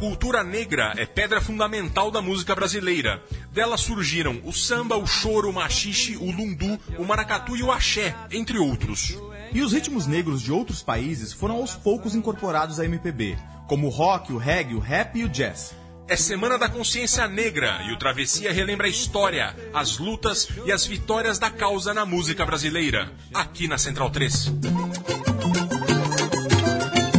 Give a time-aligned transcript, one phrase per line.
[0.00, 3.22] cultura negra é pedra fundamental da música brasileira.
[3.52, 8.16] Dela surgiram o samba, o choro, o machixe, o lundu, o maracatu e o axé,
[8.30, 9.14] entre outros.
[9.52, 13.36] E os ritmos negros de outros países foram aos poucos incorporados à MPB,
[13.68, 15.76] como o rock, o reggae, o rap e o jazz.
[16.08, 20.86] É Semana da Consciência Negra e o Travessia relembra a história, as lutas e as
[20.86, 24.50] vitórias da causa na música brasileira, aqui na Central 3.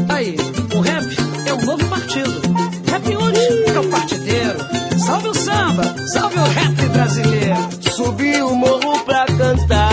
[0.10, 0.36] Aí,
[0.76, 1.06] o rap
[1.48, 2.51] é um novo partido.
[3.02, 4.58] Rap hoje é o partideiro.
[5.06, 7.56] Salve o samba, salve o rap brasileiro.
[7.96, 9.91] Subi o morro pra cantar.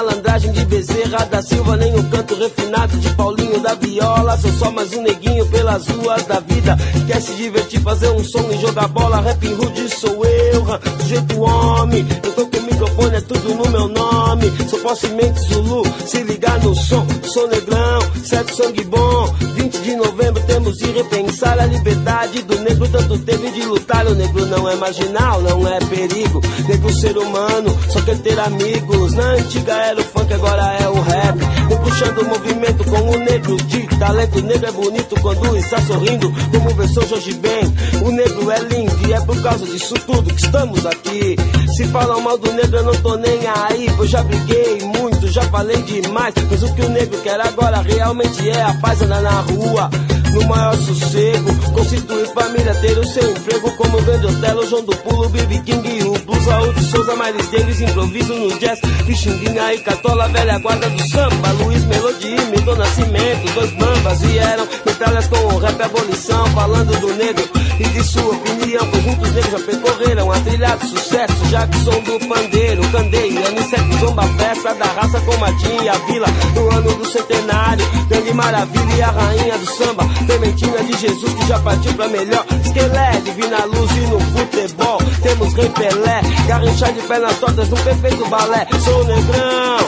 [0.00, 4.36] Malandragem de Bezerra da Silva, nem o canto refinado de Paulinho da Viola.
[4.38, 6.76] Sou só mais um neguinho pelas ruas da vida.
[7.06, 9.20] Quer se divertir, fazer um som e jogar bola.
[9.20, 10.64] Rap rude sou eu,
[11.00, 12.06] sujeito homem.
[12.22, 14.50] Eu tô com microfone, é tudo no meu nome.
[14.68, 17.06] Sou possemente Zulu, se ligar no som.
[17.24, 19.34] Sou negrão, certo sangue bom.
[19.54, 22.88] 20 de novembro temos de repensar a liberdade do negro.
[22.88, 24.06] Tanto teve de lutar.
[24.06, 26.40] O negro não é marginal, não é perigo.
[26.66, 29.12] Negro ser humano, só quer ter amigos.
[29.12, 31.38] Na antiga era o funk, agora é o rap.
[31.68, 34.38] Vou puxando o movimento com o negro de talento.
[34.38, 37.64] O negro é bonito quando está sorrindo, como versão Jorge Ben.
[38.04, 41.36] O negro é lindo e é por causa disso tudo que estamos aqui.
[41.76, 43.90] Se falam mal do negro, eu não tô nem aí.
[43.96, 46.34] Pois já briguei muito, já falei demais.
[46.50, 49.90] Mas o que o negro quer agora realmente é a paz andar na rua.
[50.32, 55.28] No maior sossego, constituir família, ter o seu emprego como vende Otelo, João do Pulo,
[55.28, 60.28] Bibi King, o Blues, Raul de Souza, Miles Davis, improviso no jazz, Pixinguinha e Catola,
[60.28, 65.82] velha guarda do samba, Luiz Melodia, Milton Nascimento, dois mambas vieram, metralhas com o rap
[65.82, 67.50] abolição, falando do negro.
[67.80, 72.28] E de sua opinião, pois muitos negros já percorreram a trilha de sucesso, Jackson do
[72.28, 77.06] Pandeiro, Candeia, Aniceto, Zomba, Festa da Raça com Martim e a Vila, no ano do
[77.06, 82.08] centenário, Grande Maravilha e a rainha do samba, Clementina de Jesus que já partiu pra
[82.08, 87.76] melhor, Esquelé, Divina Luz e no futebol, temos Rei Pelé, Garrinchar de pernas tortas no
[87.76, 89.78] perfeito balé, sou negrão,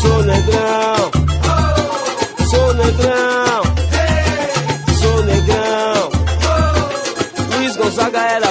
[0.00, 1.10] sou negrão,
[2.50, 3.62] sou negrão,
[5.00, 6.10] sou negrão.
[7.56, 8.47] Luiz Gonzaga era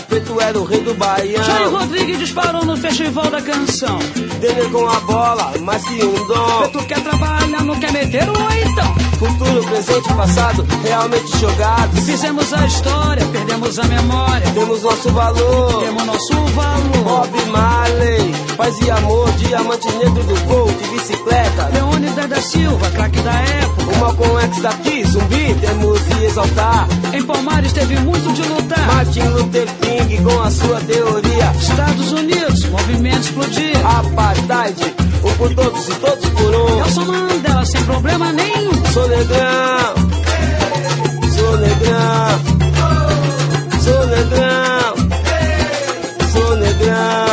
[0.47, 1.72] era o rei do Jair Baião.
[1.72, 4.00] Rodrigues disparou no Festival da Canção.
[4.40, 6.69] Denner com a bola, mais que um dom.
[6.72, 8.96] Tu quer trabalhar, não quer meter o então.
[9.19, 12.06] Futuro, presente passado, realmente jogados.
[12.06, 14.50] Fizemos a história, perdemos a memória.
[14.52, 15.84] Temos nosso valor.
[15.84, 17.03] Temos nosso valor.
[17.03, 21.69] Bob Marley, paz e amor, diamante negro do gol, de bicicleta.
[21.73, 23.91] Leônidas da Silva, craque da época.
[23.91, 26.88] O Malcolm X daqui, zumbi, temos de exaltar.
[27.13, 28.88] Em Palmares teve muito de lutar.
[28.88, 31.53] Martin Luther King com a sua teoria.
[31.59, 33.78] Estados Unidos, movimento explodia.
[33.88, 36.75] Apartheid, um por todos e todos por um.
[36.75, 38.72] Nelson Mandela sem problema nenhum.
[38.91, 39.94] Sou negrão,
[41.35, 42.41] sou negrão,
[43.84, 44.95] sou negrão,
[46.34, 47.27] sou negrão.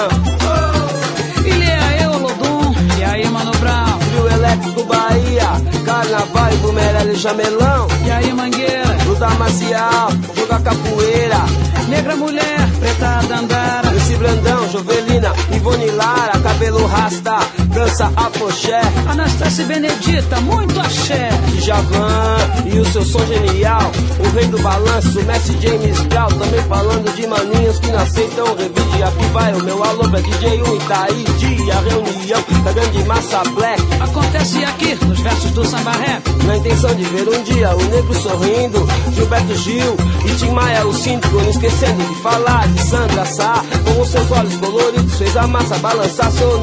[6.65, 7.87] Bumerelli Jamelão.
[8.07, 8.97] E aí, Mangueira.
[9.07, 11.45] Luta marcial, jogar capoeira.
[11.89, 13.95] Negra mulher, preta dandara.
[13.95, 17.37] Esse Brandão, Jovelina, Ivone Lara, cabelo rasta,
[17.75, 18.81] dança apoxé.
[19.09, 21.29] Anastácia Benedita, muito axé.
[21.59, 22.37] Djavan
[22.73, 23.91] e o seu som genial.
[24.21, 26.29] O rei do balanço, Messi James Brown.
[26.29, 29.03] Também falando de maninhos que não aceitam revide.
[29.03, 31.25] Aqui vai o meu alô pra DJ 1 Itaí.
[31.39, 33.83] Dia, reunião da grande massa black.
[34.01, 36.23] Acontece aqui, nos versos do samba rap.
[36.47, 38.87] Na intenção de ver um dia o negro sorrindo.
[39.13, 41.35] Gilberto Gil e Tim Maia, o síndico.
[41.35, 43.65] Não esquecendo de falar de Sandra Sá.
[43.85, 46.31] Com os seus olhos coloridos, fez a massa balançar.
[46.31, 46.55] Sou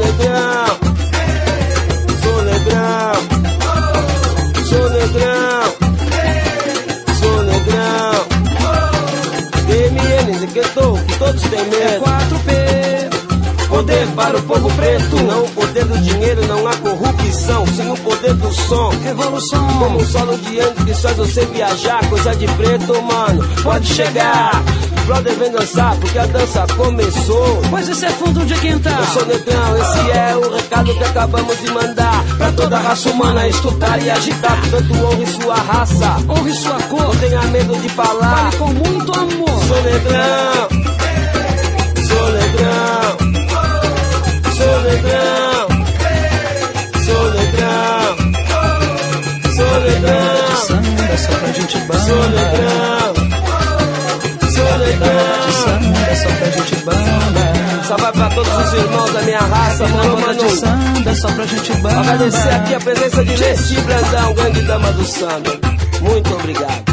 [2.71, 3.13] negrão,
[4.65, 5.75] sou negrão,
[7.19, 8.91] sou negrão, negrão.
[9.67, 12.05] DMN decretou que todos têm É medo.
[12.05, 13.67] 4P.
[13.67, 17.65] Poder para o povo preto, não o poder do dinheiro não há corrupção.
[17.67, 19.67] Sem o poder do som, Revolução.
[19.79, 22.05] como um solo de antes que faz você viajar.
[22.09, 24.61] Coisa de preto, mano, pode chegar.
[25.05, 27.61] Brother, vem dançar, porque a dança começou.
[27.69, 28.99] Pois esse é fundo de quintal.
[28.99, 33.09] Eu sou negrão, esse é o recado que acabamos de mandar Pra toda a raça
[33.09, 37.01] humana escutar e agitar Portanto honre sua raça Honre sua cor.
[37.03, 39.63] Não tenha medo de falar Fale com muito amor.
[39.67, 40.69] Sou negrão
[42.07, 43.17] Sou negrão
[44.57, 45.67] Sou negrão
[47.05, 48.17] Sou negrão
[49.55, 52.27] Sou negrão Samba só pra gente Sou banda.
[52.29, 53.00] negrão Sou
[56.83, 57.53] banda.
[57.87, 61.45] Salve pra todos os irmãos da minha raça, mano, Banda de mano samba só pra
[61.45, 61.99] gente banda.
[61.99, 65.59] Agradecer aqui a presença de Lesti Brandão, grande dama do samba.
[66.01, 66.90] Muito obrigado.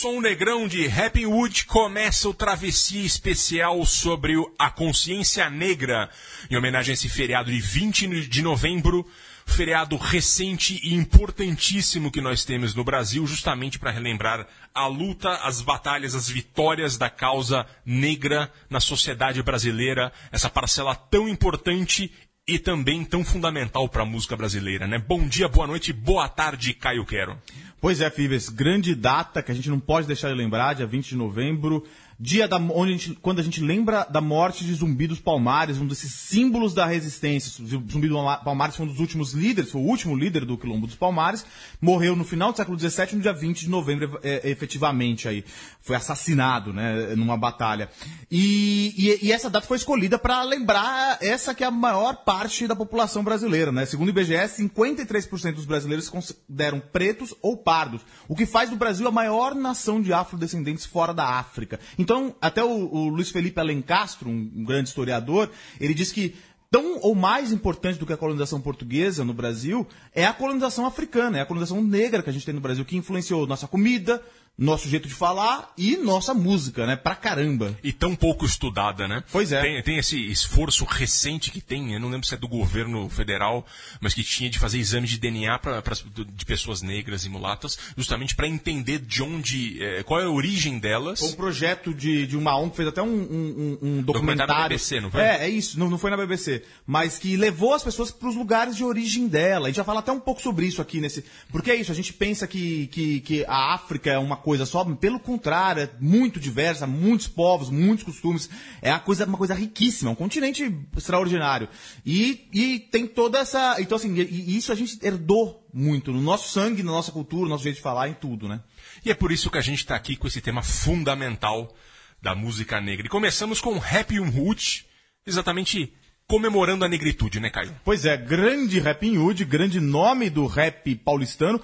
[0.00, 6.08] Som Negrão de Happy Wood começa o travessia especial sobre a consciência negra,
[6.48, 9.04] em homenagem a esse feriado de 20 de novembro,
[9.44, 15.60] feriado recente e importantíssimo que nós temos no Brasil, justamente para relembrar a luta, as
[15.60, 22.12] batalhas, as vitórias da causa negra na sociedade brasileira, essa parcela tão importante
[22.48, 24.98] e também tão fundamental para a música brasileira, né?
[24.98, 27.36] Bom dia, boa noite, boa tarde, Caio Quero.
[27.78, 31.10] Pois é, Fibes, grande data que a gente não pode deixar de lembrar, dia 20
[31.10, 31.84] de novembro,
[32.20, 35.78] dia da, onde a gente, quando a gente lembra da morte de Zumbi dos Palmares,
[35.78, 37.64] um desses símbolos da resistência.
[37.64, 40.96] Zumbi dos Palmares foi um dos últimos líderes, foi o último líder do Quilombo dos
[40.96, 41.46] Palmares,
[41.80, 45.44] morreu no final do século XVII, no dia 20 de novembro, é, efetivamente aí.
[45.80, 47.88] Foi assassinado, né, numa batalha.
[48.30, 52.66] E, e, e essa data foi escolhida para lembrar essa que é a maior parte
[52.66, 53.86] da população brasileira, né?
[53.86, 58.76] Segundo o IBGE, 53% dos brasileiros se consideram pretos ou pardos, o que faz do
[58.76, 61.78] Brasil a maior nação de afrodescendentes fora da África.
[62.08, 66.34] Então, até o, o Luiz Felipe Alencastro, um, um grande historiador, ele diz que
[66.70, 71.36] tão ou mais importante do que a colonização portuguesa no Brasil é a colonização africana,
[71.36, 74.22] é a colonização negra que a gente tem no Brasil, que influenciou nossa comida,
[74.58, 76.96] nosso jeito de falar e nossa música, né?
[76.96, 77.78] Pra caramba.
[77.84, 79.22] E tão pouco estudada, né?
[79.30, 79.60] Pois é.
[79.62, 83.64] Tem, tem esse esforço recente que tem, eu não lembro se é do governo federal,
[84.00, 87.78] mas que tinha de fazer exame de DNA pra, pra- de pessoas negras e mulatas,
[87.96, 91.22] justamente para entender de onde, eh, qual é a origem delas.
[91.22, 95.00] Um projeto de, de uma ONG, fez até um, um, um- um Documentário da BBC,
[95.00, 95.20] não foi?
[95.20, 96.64] É, é isso, não, não foi na BBC.
[96.84, 99.66] Mas que levou as pessoas para os lugares de origem dela.
[99.66, 101.24] A gente vai falar até um pouco sobre isso aqui nesse.
[101.52, 104.84] Porque é isso, a gente pensa que, que, que a África é uma coisa só,
[104.84, 108.48] pelo contrário, é muito diversa, muitos povos, muitos costumes.
[108.80, 111.68] É uma coisa, uma coisa riquíssima, um continente extraordinário.
[112.04, 113.76] E, e tem toda essa.
[113.80, 117.44] Então, assim, e, e isso a gente herdou muito no nosso sangue, na nossa cultura,
[117.44, 118.60] no nosso jeito de falar, em tudo, né?
[119.04, 121.74] E é por isso que a gente está aqui com esse tema fundamental
[122.20, 123.06] da música negra.
[123.06, 124.86] E começamos com Happy Hood,
[125.26, 125.92] exatamente
[126.28, 127.74] comemorando a negritude, né, Caio?
[127.82, 131.60] Pois é, grande Rap Hood, grande nome do rap paulistano,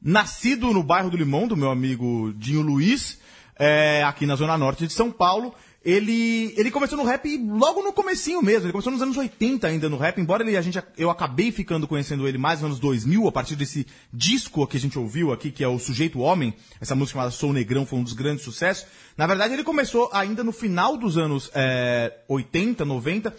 [0.00, 3.18] nascido no bairro do Limão, do meu amigo Dinho Luiz,
[3.58, 5.54] é, aqui na zona norte de São Paulo.
[5.84, 9.88] Ele, ele começou no rap logo no comecinho mesmo, ele começou nos anos 80 ainda
[9.88, 13.28] no rap, embora ele, a gente, eu acabei ficando conhecendo ele mais nos anos 2000,
[13.28, 16.96] a partir desse disco que a gente ouviu aqui, que é o Sujeito Homem, essa
[16.96, 18.84] música chamada Sou Negrão foi um dos grandes sucessos.
[19.16, 23.32] Na verdade, ele começou ainda no final dos anos é, 80, 90,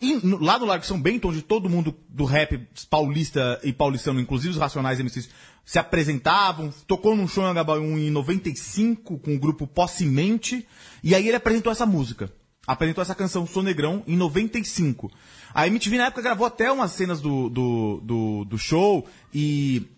[0.00, 4.18] e no- lá no Largo São Bento, onde todo mundo do rap paulista e paulistano,
[4.18, 5.28] inclusive os Racionais MCs,
[5.64, 10.66] se apresentavam, tocou num show em Agabaú em 95 com o grupo Possimente,
[11.02, 12.32] e aí ele apresentou essa música.
[12.66, 15.10] Apresentou essa canção Sou Negrão em 95.
[15.52, 19.88] A MTV na época gravou até umas cenas do, do, do, do show e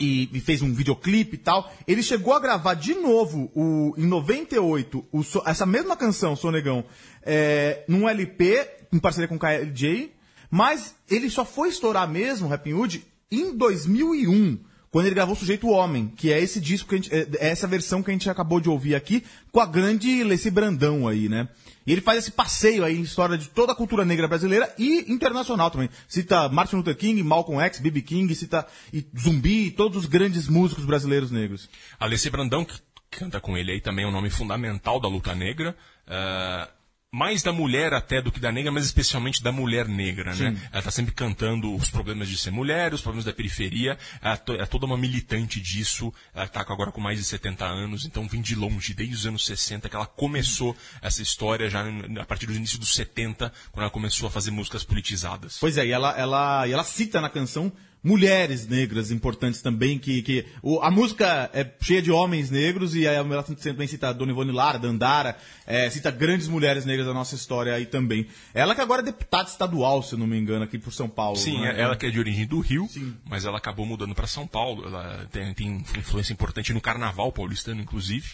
[0.00, 1.72] e, e fez um videoclipe e tal.
[1.86, 6.84] Ele chegou a gravar de novo, o, em 98, o, essa mesma canção, Sonegão,
[7.22, 10.12] é, num LP, em parceria com o KLJ,
[10.50, 14.58] mas ele só foi estourar mesmo, Rapping Hood, em 2001,
[14.94, 17.66] quando ele gravou Sujeito Homem, que é esse disco, que a gente, é, é essa
[17.66, 21.48] versão que a gente acabou de ouvir aqui, com a grande Leci Brandão aí, né?
[21.84, 25.12] E ele faz esse passeio aí, em história de toda a cultura negra brasileira e
[25.12, 25.90] internacional também.
[26.06, 28.02] Cita Martin Luther King, Malcolm X, B.B.
[28.02, 31.68] King, cita e Zumbi, todos os grandes músicos brasileiros negros.
[31.98, 32.78] Alessia Brandão, que
[33.10, 35.76] canta com ele aí também, é um nome fundamental da luta negra.
[36.06, 36.68] Ah,
[37.14, 40.56] mais da mulher até do que da negra, mas especialmente da mulher negra, né?
[40.72, 43.96] Ela tá sempre cantando os problemas de ser mulher, os problemas da periferia.
[44.20, 46.12] Ela é toda uma militante disso.
[46.34, 49.46] Ela tá agora com mais de 70 anos, então vem de longe, desde os anos
[49.46, 51.84] 60, que ela começou essa história já
[52.20, 55.58] a partir do início dos 70, quando ela começou a fazer músicas politizadas.
[55.60, 57.72] Pois é, e ela, ela, e ela cita na canção
[58.04, 63.08] mulheres negras importantes também, que, que o- a música é cheia de homens negros e
[63.08, 67.34] aí ela também cita Dona Ivone Lara, Dandara, é, cita grandes mulheres negras da nossa
[67.34, 68.26] história aí também.
[68.52, 71.36] Ela que agora é deputada estadual, se eu não me engano, aqui por São Paulo.
[71.38, 71.74] Sim, né?
[71.80, 72.86] ela que é de origem do Rio,
[73.26, 74.86] mas ela acabou mudando para São Paulo.
[74.86, 78.28] Ela tem, tem influência importante no carnaval paulistano, inclusive.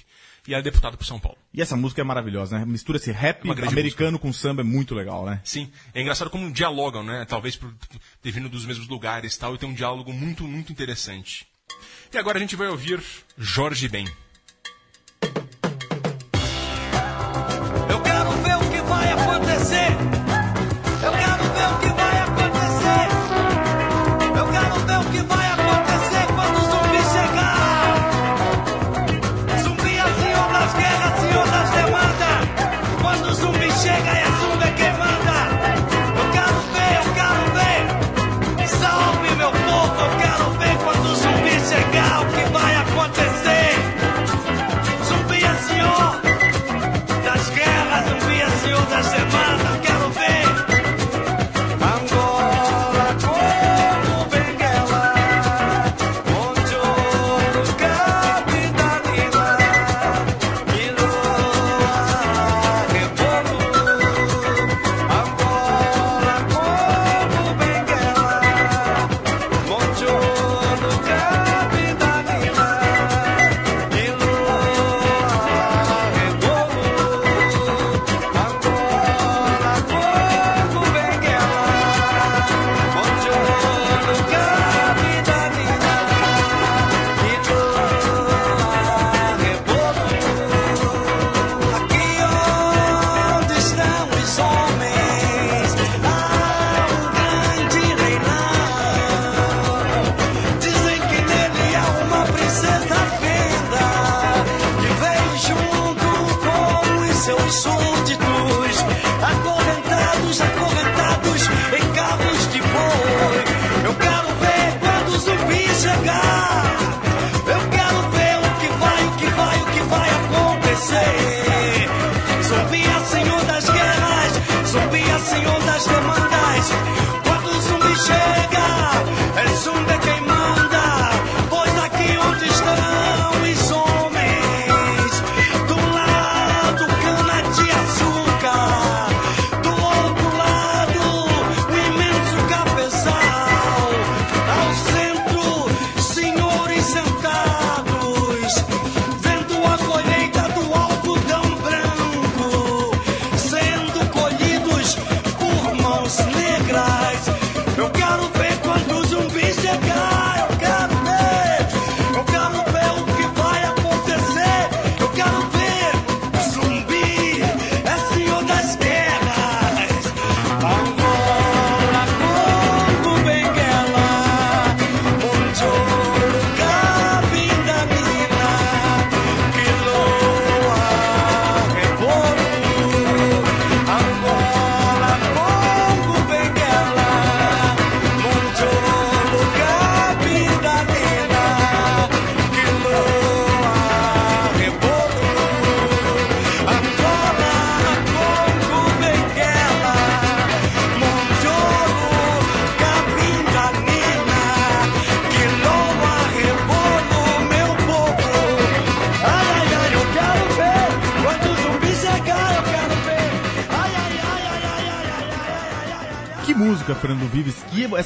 [0.46, 1.38] E ela é deputada por São Paulo.
[1.52, 2.64] E essa música é maravilhosa, né?
[2.64, 5.40] Mistura esse rap grande americano com samba, é muito legal, né?
[5.44, 7.24] Sim, é engraçado como dialogam, né?
[7.28, 7.72] Talvez por
[8.22, 11.46] ter vindo dos mesmos lugares e tal, e tem um diálogo muito, muito interessante.
[12.12, 13.00] E agora a gente vai ouvir
[13.38, 14.06] Jorge Ben.
[17.88, 19.99] Eu quero ver o que vai acontecer.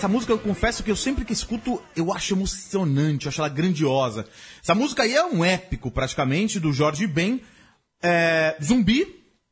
[0.05, 3.49] Essa música eu confesso que eu sempre que escuto eu acho emocionante, eu acho ela
[3.49, 4.27] grandiosa.
[4.63, 7.41] Essa música aí é um épico praticamente do Jorge Ben,
[8.03, 9.07] é, Zumbi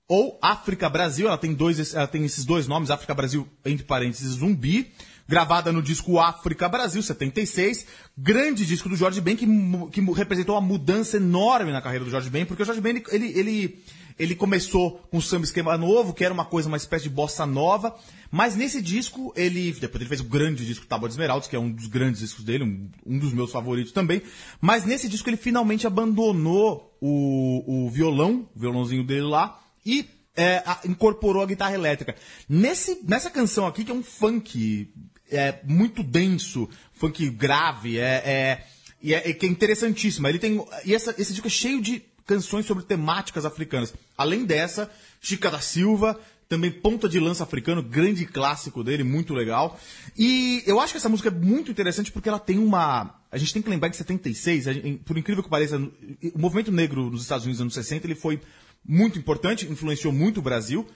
[0.06, 1.26] ou África Brasil.
[1.26, 4.92] Ela tem dois, ela tem esses dois nomes, África Brasil entre parênteses Zumbi.
[5.26, 7.86] Gravada no disco África Brasil, 76.
[8.18, 9.46] Grande disco do Jorge Ben que,
[9.90, 13.04] que representou uma mudança enorme na carreira do Jorge Ben, porque o Jorge Ben ele,
[13.10, 13.82] ele, ele
[14.18, 17.46] ele começou com o samba esquema novo, que era uma coisa, uma espécie de bossa
[17.46, 17.94] nova.
[18.34, 19.72] Mas nesse disco, ele.
[19.72, 22.42] Depois ele fez o grande disco Tábua de Esmeraldas, que é um dos grandes discos
[22.42, 24.22] dele, um, um dos meus favoritos também.
[24.58, 30.62] Mas nesse disco ele finalmente abandonou o, o violão, o violãozinho dele lá, e é,
[30.64, 32.16] a- incorporou a guitarra elétrica.
[32.48, 34.90] Nesse, nessa canção aqui, que é um funk
[35.30, 38.64] é, muito denso, funk grave, é,
[39.04, 40.30] é, é que é interessantíssima.
[40.30, 43.92] Ele tem, e essa- esse disco é cheio de canções sobre temáticas africanas.
[44.16, 46.18] Além dessa, Chica da Silva,
[46.52, 49.80] também Ponta de Lança Africano, grande clássico dele, muito legal.
[50.18, 53.18] E eu acho que essa música é muito interessante porque ela tem uma.
[53.30, 56.38] A gente tem que lembrar que em 76, a gente- por incrível que pareça, o
[56.38, 58.38] movimento negro nos Estados Unidos nos anos 60 ele foi
[58.86, 60.86] muito importante, influenciou muito o Brasil.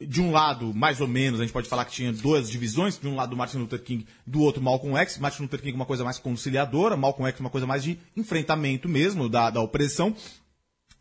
[0.00, 2.98] De um lado, mais ou menos, a gente pode falar que tinha duas divisões.
[2.98, 5.18] De um lado, Martin Luther King, do outro, Malcolm X.
[5.18, 9.28] Martin Luther King uma coisa mais conciliadora, Malcolm X uma coisa mais de enfrentamento mesmo
[9.28, 10.16] da, da opressão.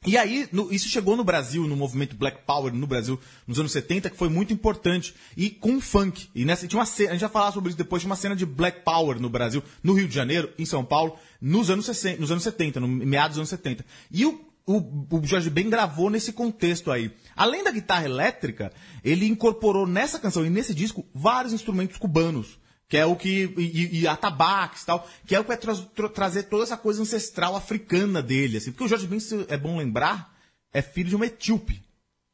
[0.04, 3.72] E aí, no- isso chegou no Brasil, no movimento Black Power no Brasil, nos anos
[3.72, 5.14] 70, que foi muito importante.
[5.38, 6.28] E com funk.
[6.34, 8.36] E nessa, tinha uma cena, a gente vai falar sobre isso depois, tinha uma cena
[8.36, 12.20] de Black Power no Brasil, no Rio de Janeiro, em São Paulo, nos anos, 60,
[12.20, 13.86] nos anos 70, no meados dos anos 70.
[14.12, 17.12] E o, o, o Jorge Ben gravou nesse contexto aí.
[17.36, 22.58] Além da guitarra elétrica, ele incorporou nessa canção e nesse disco vários instrumentos cubanos
[22.92, 23.54] que é o que.
[23.58, 26.76] E, e atabaques e tal, que é o que vai tra- tra- trazer toda essa
[26.76, 28.70] coisa ancestral africana dele, assim.
[28.70, 29.18] Porque o Jorge Ben,
[29.48, 30.36] é bom lembrar,
[30.74, 31.82] é filho de uma etíope.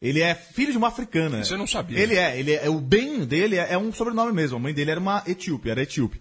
[0.02, 1.44] Ele é filho de uma africana.
[1.48, 2.00] Eu não sabia.
[2.00, 4.58] Ele é, ele é, o Ben dele é, é um sobrenome mesmo.
[4.58, 6.20] A mãe dele era uma etíope, era etíope.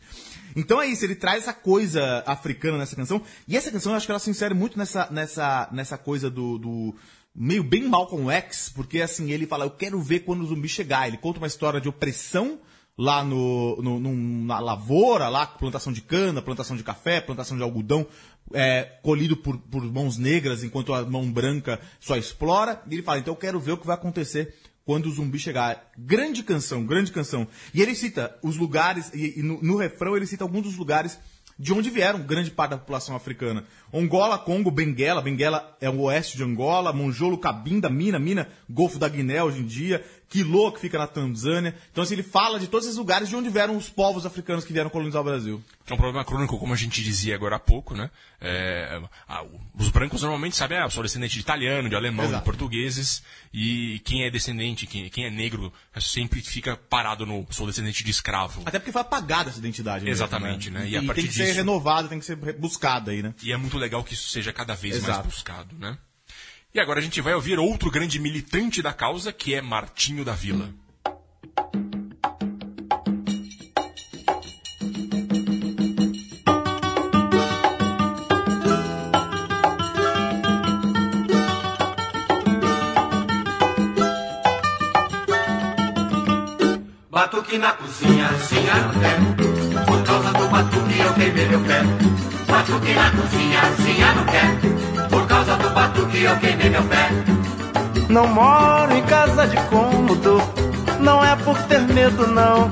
[0.55, 3.23] Então é isso, ele traz essa coisa africana nessa canção.
[3.49, 6.59] E essa canção eu acho que ela se insere muito nessa, nessa, nessa coisa do,
[6.59, 6.95] do
[7.35, 11.09] meio bem Malcolm X, porque assim, ele fala, eu quero ver quando o zumbi chegar.
[11.09, 12.59] Ele conta uma história de opressão
[12.99, 18.07] lá no, no- na lavoura, lá, plantação de cana, plantação de café, plantação de algodão,
[18.55, 22.83] é, colhido por, por mãos negras, enquanto a mão branca só explora.
[22.91, 25.91] E ele fala, então eu quero ver o que vai acontecer quando o zumbi chegar.
[25.99, 27.47] Grande canção, grande canção.
[27.75, 31.19] E ele cita os lugares, e, e no, no refrão ele cita alguns dos lugares
[31.59, 33.65] de onde vieram grande parte da população africana.
[33.93, 39.09] Angola, Congo, Benguela, Benguela é o oeste de Angola, Monjolo, Cabinda, Mina, Mina, Golfo da
[39.09, 41.75] Guiné hoje em dia, Quilô, que fica na Tanzânia.
[41.93, 44.73] Então, assim, ele fala de todos esses lugares de onde vieram os povos africanos que
[44.73, 45.63] vieram colonizar o Brasil.
[45.89, 48.11] É um problema crônico, como a gente dizia agora há pouco, né?
[48.41, 49.45] É, ah,
[49.79, 52.41] os brancos normalmente sabem, ah, sou descendente de italiano, de alemão, Exato.
[52.41, 53.23] de portugueses,
[53.55, 58.11] e quem é descendente, quem, quem é negro, sempre fica parado no sou descendente de
[58.11, 58.63] escravo.
[58.67, 60.05] Até porque foi apagada essa identidade.
[60.05, 60.87] mesmo, Exatamente, né?
[60.89, 63.33] E, E a partir tem que ser disso- renovada, tem que ser buscada aí, né?
[63.43, 65.29] E é muito legal que isso seja cada vez mais Exato.
[65.29, 65.97] buscado, né?
[66.77, 70.35] E agora a gente vai ouvir outro grande militante da causa, que é Martinho da
[70.35, 70.69] Vila.
[87.11, 89.87] Batuque na cozinha, sim, não quero.
[89.87, 91.81] Por causa do batuque eu queimei meu pé.
[92.47, 94.76] Batuque na cozinha, sim, não quero.
[95.97, 97.09] Do batuque eu queimei meu pé.
[98.11, 100.43] Não moro em casa de cômodo,
[101.01, 102.71] não é por ter medo não.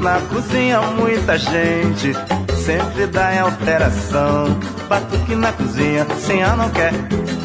[0.00, 2.12] Na cozinha muita gente
[2.64, 4.58] sempre dá em alteração.
[4.88, 6.92] Batuque na cozinha, sem a não quer.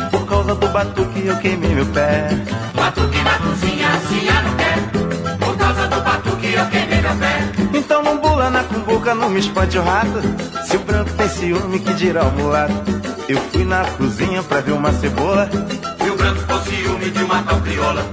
[0.10, 2.30] Por causa do batuque eu queimei meu pé.
[2.74, 3.88] Batuque na cozinha,
[4.36, 5.38] eu não quero.
[5.38, 7.78] Por causa do batuque eu queimei meu pé.
[7.78, 10.22] Então não bula na cumbuca, não me espante o rato.
[10.66, 13.13] Se o branco tem ciúme, que dirá o mulato.
[13.28, 15.50] Eu fui na cozinha pra ver uma cebola.
[16.06, 18.06] E o branco com ciúme de uma tal crioula.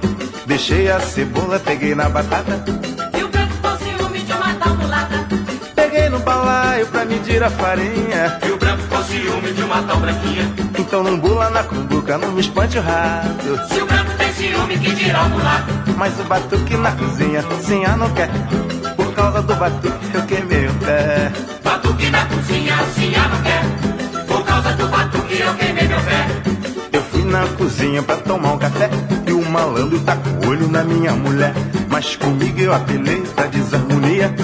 [0.47, 2.63] Deixei a cebola, peguei na batata.
[3.19, 5.27] E o branco com ciúme de uma tal mulata.
[5.75, 8.39] Peguei no balaio pra medir a farinha.
[8.47, 10.55] E o branco com ciúme de uma tal branquinha.
[10.79, 13.69] Então não bula na cumbuca, não me espante o rato.
[13.73, 15.73] Se o branco tem ciúme, que dirá o mulato.
[15.97, 18.31] Mas o batuque na cozinha, sim, a não quer.
[18.97, 21.31] Por causa do batuque eu queimei o pé.
[21.63, 24.27] Batuque na cozinha, sim, eu não quero.
[24.27, 25.00] Por causa do batuque
[25.39, 26.27] eu queimei meu pé.
[26.93, 28.91] Eu fui na cozinha pra tomar um café
[29.27, 31.53] E o malandro tá com o olho na minha mulher.
[31.89, 34.35] Mas comigo eu apelei pra desarmonia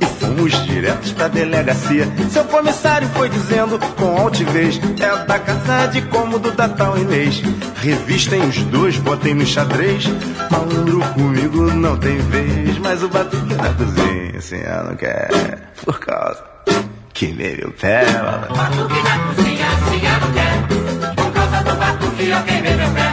[0.00, 2.08] E fomos diretos pra delegacia.
[2.30, 7.42] Seu comissário foi dizendo com altivez É da casa de cômodo da tal Inês.
[7.82, 10.04] Revistem os dois, botem no xadrez
[10.50, 12.78] Malandro comigo não tem vez.
[12.78, 15.28] Mas o batuque na cozinha, assim, eu não quer
[15.84, 16.56] Por causa
[17.16, 18.54] que meu pé malandro.
[18.54, 21.14] Batuque na cozinha, sim, eu não quero.
[21.16, 23.08] Por causa do batuque eu queimei meu pé.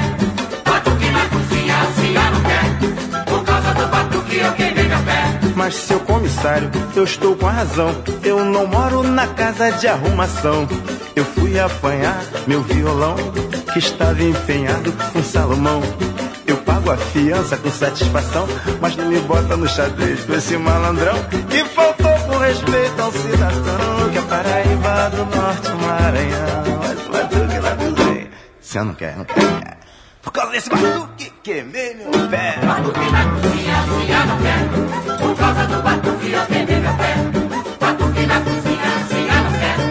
[0.65, 3.23] Batuque na cozinha, sim, eu não quero.
[3.25, 5.39] Por causa do batuque eu queimei meu pé.
[5.55, 7.95] Mas seu comissário, eu estou com a razão.
[8.21, 10.67] Eu não moro na casa de arrumação.
[11.15, 13.15] Eu fui apanhar meu violão,
[13.71, 15.81] que estava empenhado com Salomão.
[16.45, 18.49] Eu pago a fiança com satisfação,
[18.81, 21.15] mas não me bota no xadrez com esse malandrão
[21.49, 22.12] que faltou
[22.47, 26.63] respeito ao cidadão que é Paraíba do Norte Maranhão.
[26.79, 27.77] Mas batuque lá.
[28.61, 29.77] Se eu não quer, não quer.
[30.21, 32.57] Por causa desse batuque, queimei meu pé.
[32.65, 35.17] Batuque na cozinha, assim não quero.
[35.19, 37.15] Por causa do batuque eu queimei meu pé.
[37.79, 39.83] Batuque na cozinha, assim eu não quero.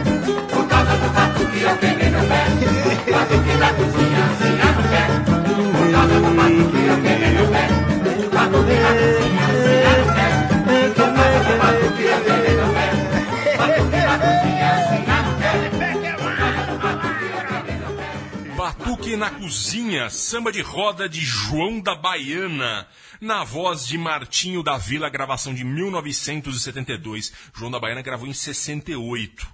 [0.48, 2.42] Por causa do batuque eu queimei meu pé.
[3.12, 5.14] Batuque na cozinha, assim não quero.
[5.72, 7.64] Por causa do batuque eu queimei meu pé.
[8.32, 10.34] Batuque na cozinha, assim não quero.
[10.52, 12.31] Por causa do batuque eu queimei meu pé.
[19.16, 22.88] Na Cozinha, samba de roda de João da Baiana,
[23.20, 27.33] na voz de Martinho da Vila, gravação de 1972.
[27.55, 29.46] João da Baiana gravou em 68.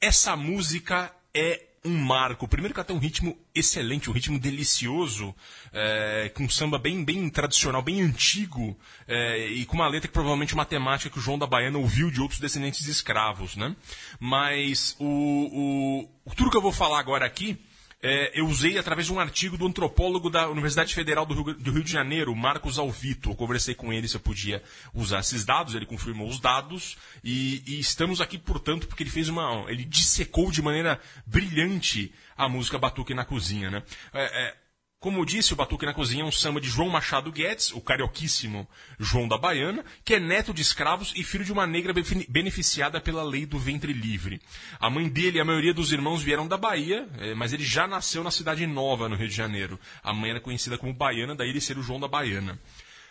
[0.00, 2.46] Essa música é um marco.
[2.46, 5.34] Primeiro que ela tem um ritmo excelente, um ritmo delicioso,
[5.72, 10.14] é, com um samba bem, bem tradicional, bem antigo, é, e com uma letra que
[10.14, 13.74] provavelmente uma temática que o João da Baiana ouviu de outros descendentes de escravos, né?
[14.20, 17.58] Mas o, o, tudo que eu vou falar agora aqui
[18.02, 21.70] é, eu usei através de um artigo do antropólogo da Universidade Federal do Rio, do
[21.72, 23.30] Rio de Janeiro, Marcos Alvito.
[23.30, 24.62] Eu conversei com ele se eu podia
[24.94, 29.28] usar esses dados, ele confirmou os dados e, e estamos aqui, portanto, porque ele fez
[29.28, 29.66] uma.
[29.68, 33.70] ele dissecou de maneira brilhante a música Batuque na Cozinha.
[33.70, 33.82] Né?
[34.14, 34.56] É, é,
[35.00, 38.68] como disse, o Batuque na Cozinha é um samba de João Machado Guedes, o carioquíssimo
[38.98, 41.94] João da Baiana, que é neto de escravos e filho de uma negra
[42.28, 44.42] beneficiada pela lei do ventre livre.
[44.78, 47.88] A mãe dele e a maioria dos irmãos vieram da Bahia, eh, mas ele já
[47.88, 49.80] nasceu na Cidade Nova, no Rio de Janeiro.
[50.02, 52.60] A mãe era conhecida como Baiana, daí ele ser o João da Baiana.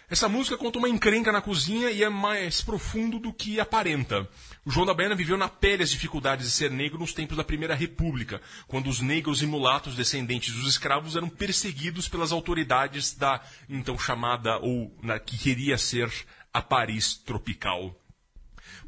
[0.09, 4.27] Essa música conta uma encrenca na cozinha e é mais profundo do que aparenta.
[4.65, 7.43] O João da Baiana viveu na pele as dificuldades de ser negro nos tempos da
[7.43, 13.39] Primeira República, quando os negros e mulatos descendentes dos escravos eram perseguidos pelas autoridades da
[13.69, 16.11] então chamada, ou na, que queria ser,
[16.51, 17.95] a Paris tropical.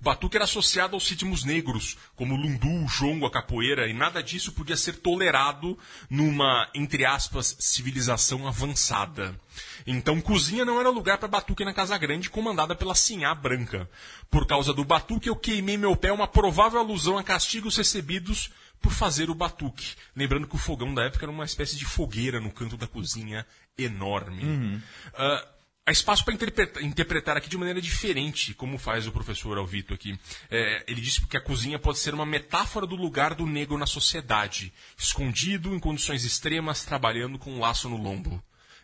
[0.01, 4.75] Batuque era associado aos ritmos negros, como lundu, jongo, a capoeira, e nada disso podia
[4.75, 5.77] ser tolerado
[6.09, 9.39] numa, entre aspas, civilização avançada.
[9.85, 13.89] Então, cozinha não era lugar para batuque na Casa Grande, comandada pela Sinhá Branca.
[14.29, 18.91] Por causa do batuque, eu queimei meu pé, uma provável alusão a castigos recebidos por
[18.91, 19.95] fazer o batuque.
[20.15, 23.45] Lembrando que o fogão da época era uma espécie de fogueira no canto da cozinha
[23.77, 24.81] enorme.
[25.13, 25.47] Ah,
[25.83, 30.17] Há espaço para interpretar, interpretar aqui de maneira diferente, como faz o professor Alvito aqui.
[30.49, 33.87] É, ele disse que a cozinha pode ser uma metáfora do lugar do negro na
[33.87, 38.41] sociedade, escondido em condições extremas, trabalhando com um laço no lombo.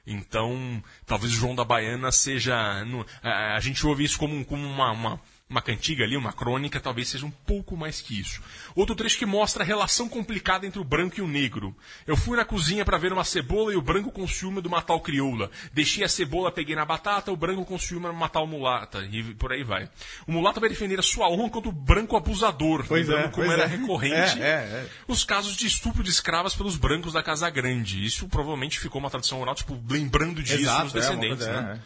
[0.08, 2.86] Então, talvez o João da Baiana seja.
[2.86, 6.80] no- a, a gente ouve isso como, como uma, uma, uma cantiga ali, uma crônica,
[6.80, 8.42] talvez seja um pouco mais que isso.
[8.76, 11.76] Outro trecho que mostra a relação complicada entre o branco e o negro.
[12.06, 14.94] Eu fui na cozinha para ver uma cebola e o branco com ciúme do matar
[14.96, 15.50] o crioula.
[15.74, 19.08] Deixei a cebola, peguei na batata, o branco com ciúme matar o mulata.
[19.10, 19.90] E por aí vai.
[20.28, 22.86] O mulata vai defender a sua honra contra o branco abusador.
[22.86, 23.68] Pois lembrando é, como pois era é.
[23.68, 24.90] recorrente É, é, é.
[25.08, 28.06] os casos de estupro de escravas pelos brancos da Casa Grande.
[28.06, 31.80] Isso provavelmente ficou uma tradição oral, tipo, lembrando disso Exato, nos é, uma descendentes, né?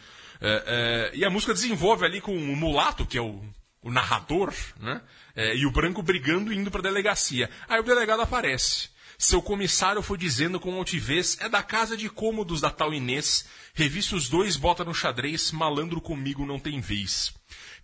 [0.44, 3.40] É, é, e a música desenvolve ali com o mulato, que é o,
[3.80, 5.00] o narrador, né?
[5.36, 7.48] É, e o branco brigando e indo pra delegacia.
[7.68, 8.90] Aí o delegado aparece.
[9.16, 13.46] Seu comissário foi dizendo com altivez, é da casa de cômodos da tal Inês.
[13.72, 17.32] Revista os dois, bota no xadrez, malandro comigo não tem vez.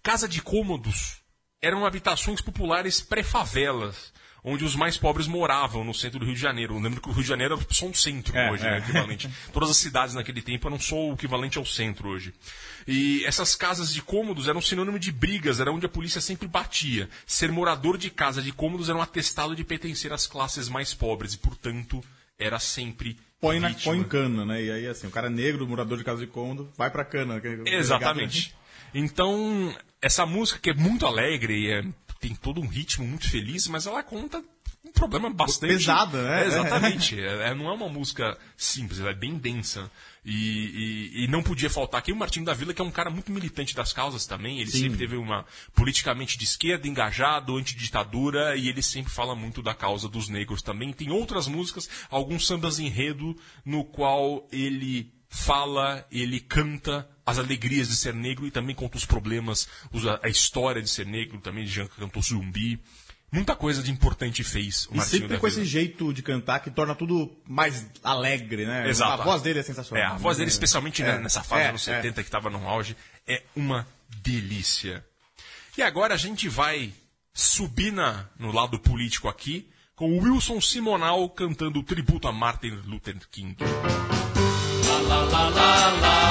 [0.03, 1.19] Casa de cômodos
[1.63, 4.13] eram habitações populares pré-favelas,
[4.45, 6.75] onde os mais pobres moravam no centro do Rio de Janeiro.
[6.75, 8.71] Eu lembro que o Rio de Janeiro era só um centro É, hoje, é.
[8.73, 9.29] né, equivalente.
[9.53, 12.33] Todas as cidades naquele tempo eram só o equivalente ao centro hoje.
[12.87, 17.09] E essas casas de cômodos eram sinônimo de brigas, era onde a polícia sempre batia.
[17.27, 21.35] Ser morador de casa de cômodos era um atestado de pertencer às classes mais pobres
[21.35, 22.03] e, portanto,
[22.39, 24.63] era sempre Põe, na, põe em cana, né?
[24.65, 27.39] E aí, assim, o cara negro, morador de casa de cômodo, vai pra cana.
[27.39, 28.55] delegado- Exatamente.
[28.95, 31.85] Então, essa música que é muito alegre e é-
[32.21, 34.43] tem todo um ritmo muito feliz, mas ela conta
[34.85, 36.45] um problema bastante Pesada, né?
[36.45, 37.19] É, exatamente.
[37.21, 39.91] É, é- não é uma música simples, ela é bem densa.
[40.25, 40.33] E,
[41.15, 43.31] e- e não podia faltar aqui o Martinho da Vila, que é um cara muito
[43.33, 44.61] militante das causas também.
[44.61, 44.81] Ele Sim.
[44.83, 50.09] sempre teve uma politicamente de esquerda, engajado, antiditadura, e ele sempre fala muito da causa
[50.09, 50.93] dos negros também.
[50.93, 57.97] Tem outras músicas, alguns sambas enredo, no qual ele fala, ele canta as alegrias de
[57.97, 59.69] ser negro e também conta os problemas,
[60.23, 62.81] a, história de ser negro também, já cantou zumbi.
[63.31, 66.71] Muita coisa de importante fez o E Martinho sempre com esse jeito de cantar que
[66.71, 68.89] torna tudo mais alegre, né?
[68.89, 69.21] Exato.
[69.21, 70.03] A voz dele é sensacional.
[70.03, 71.97] É, a voz dele, especialmente né, É, nessa fase é, dos é.
[71.97, 73.87] 70 que estava no auge, é uma
[74.23, 75.05] delícia.
[75.77, 76.95] E agora a gente vai
[77.35, 82.81] subir na, no lado político aqui com o Wilson Simonal cantando o tributo a Martin
[82.87, 83.57] Luther King.
[85.09, 86.28] Sei, sou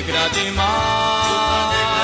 [0.00, 1.99] negra demais.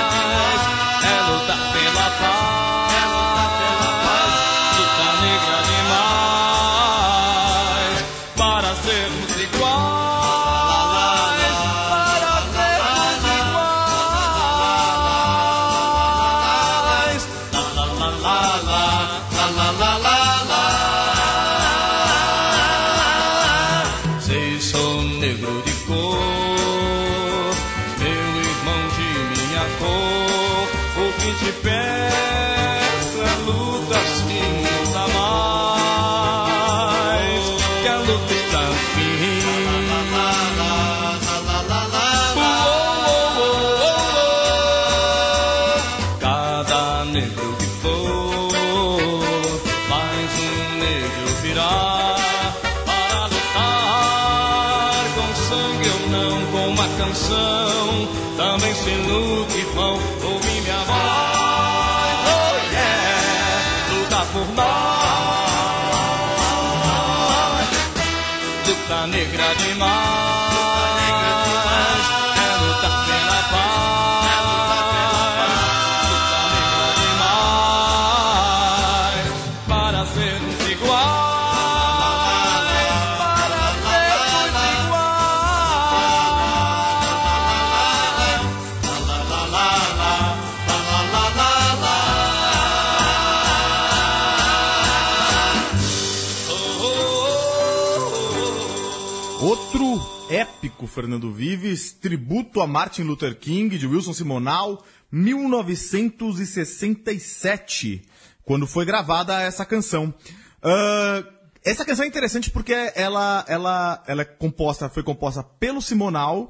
[100.96, 104.82] Fernando Vives, tributo a Martin Luther King, de Wilson Simonal,
[105.12, 108.00] 1967,
[108.42, 110.14] quando foi gravada essa canção.
[110.62, 111.22] Ah,
[111.62, 116.48] essa canção é interessante porque ela, ela, ela é composta, foi composta pelo Simonal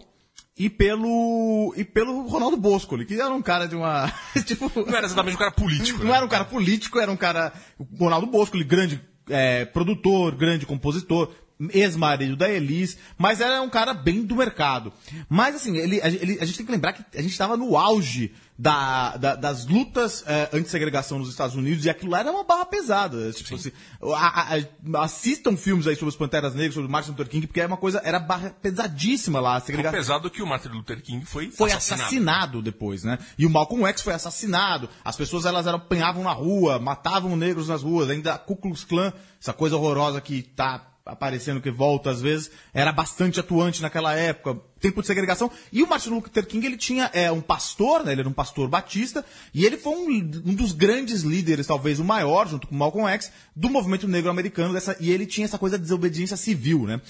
[0.57, 4.13] e pelo, e pelo Ronaldo Boscoli, que era um cara de uma...
[4.47, 6.05] tipo, Não era exatamente um cara político.
[6.05, 6.19] não né?
[6.19, 7.53] era um cara político, era um cara.
[7.77, 11.33] O Ronaldo Bosco, grande é, produtor, grande compositor,
[11.71, 14.93] ex-marido da Elis, mas era um cara bem do mercado.
[15.29, 17.77] Mas assim, ele, a, ele- a gente tem que lembrar que a gente estava no
[17.77, 22.45] auge da- da- das lutas é, anti-segregação nos Estados Unidos e aquilo lá era uma
[22.45, 23.31] barra pesada.
[23.33, 23.71] Tipo assim,
[24.15, 27.61] a- a- assistam filmes aí sobre os Panteras Negras, sobre o Martin Luther King, porque
[27.61, 31.25] era uma coisa, era barra pesadíssima lá, a segregação pesado que o Martin Luther King
[31.25, 32.63] foi, foi assassinado.
[32.63, 33.19] depois, né?
[33.39, 34.89] E o Malcolm X foi assassinado.
[35.05, 38.09] As pessoas elas eram, apanhavam na rua, matavam negros nas ruas.
[38.11, 42.51] Ainda a Ku Klux Klan, essa coisa horrorosa que tá aparecendo que volta às vezes,
[42.75, 44.61] era bastante atuante naquela época.
[44.81, 45.51] Tempo de segregação.
[45.73, 48.13] E o Martin Luther King, ele tinha é, um pastor, né?
[48.13, 49.25] Ele era um pastor batista.
[49.55, 50.09] E ele foi um,
[50.45, 54.75] um dos grandes líderes, talvez o maior, junto com Malcolm X, do movimento negro americano.
[54.75, 57.01] Dessa, e ele tinha essa coisa de desobediência civil, né?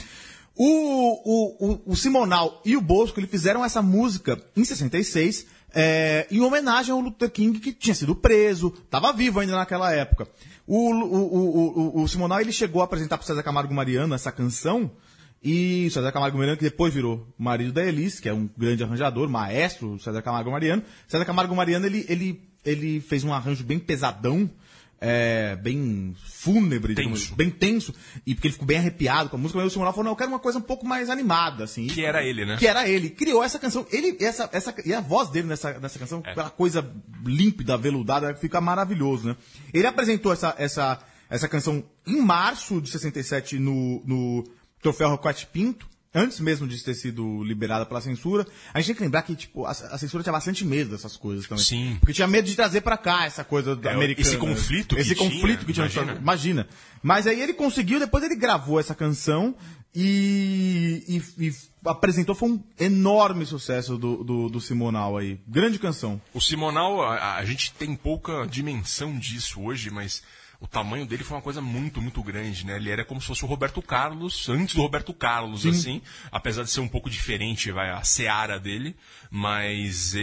[0.55, 6.27] O, o, o, o Simonal e o Bosco, ele fizeram essa música em 66, é,
[6.31, 10.27] em homenagem ao Luther King, que tinha sido preso, estava vivo ainda naquela época.
[10.67, 14.33] O, o, o, o, Simonal, ele chegou a apresentar para o César Camargo Mariano essa
[14.33, 14.91] canção,
[15.43, 18.83] e o César Camargo Mariano, que depois virou marido da Elis, que é um grande
[18.83, 20.83] arranjador, maestro, César Camargo Mariano.
[21.07, 24.51] César Camargo Mariano, ele, ele, ele fez um arranjo bem pesadão,
[25.01, 27.35] é, bem fúnebre, Tenso.
[27.35, 27.95] bem tenso,
[28.27, 30.17] e porque ele ficou bem arrepiado com a música, mas o Simonal falou, não, eu
[30.17, 31.87] quero uma coisa um pouco mais animada, assim.
[31.87, 32.57] Que era ele, né?
[32.57, 33.11] Que era ele.
[33.11, 33.87] Criou essa canção.
[33.93, 36.31] Ele, essa, essa, e a voz dele nessa, nessa canção, É.
[36.31, 36.89] aquela coisa
[37.25, 39.37] límpida, veludada, fica maravilhoso, né?
[39.73, 44.45] Ele apresentou essa, essa, essa canção em março de 67 no, no
[44.81, 48.47] Troféu Roquete Pinto, antes mesmo de ter sido liberada pela censura.
[48.75, 51.47] A gente tem que lembrar que, tipo, a, a censura tinha bastante medo dessas coisas
[51.47, 51.63] também.
[51.65, 51.97] Sim.
[52.01, 54.27] Porque tinha medo de trazer pra cá essa coisa É, americana.
[54.27, 55.87] esse conflito que Esse tinha, conflito que tinha.
[55.87, 56.15] imagina.
[56.21, 56.69] Imagina.
[57.03, 59.55] Mas aí ele conseguiu, depois ele gravou essa canção
[59.95, 65.41] e, e- e apresentou, foi um enorme sucesso do, do, do Simonal aí.
[65.47, 66.21] Grande canção.
[66.35, 70.23] O Simonal, a, a gente tem pouca dimensão disso hoje, mas
[70.61, 72.77] o tamanho dele foi uma coisa muito, muito grande, né?
[72.77, 75.71] Ele era como se fosse o Roberto Carlos, antes do Roberto Carlos, Sim.
[75.71, 78.97] assim, apesar de ser um pouco diferente, vai, a seara dele,
[79.31, 80.15] mas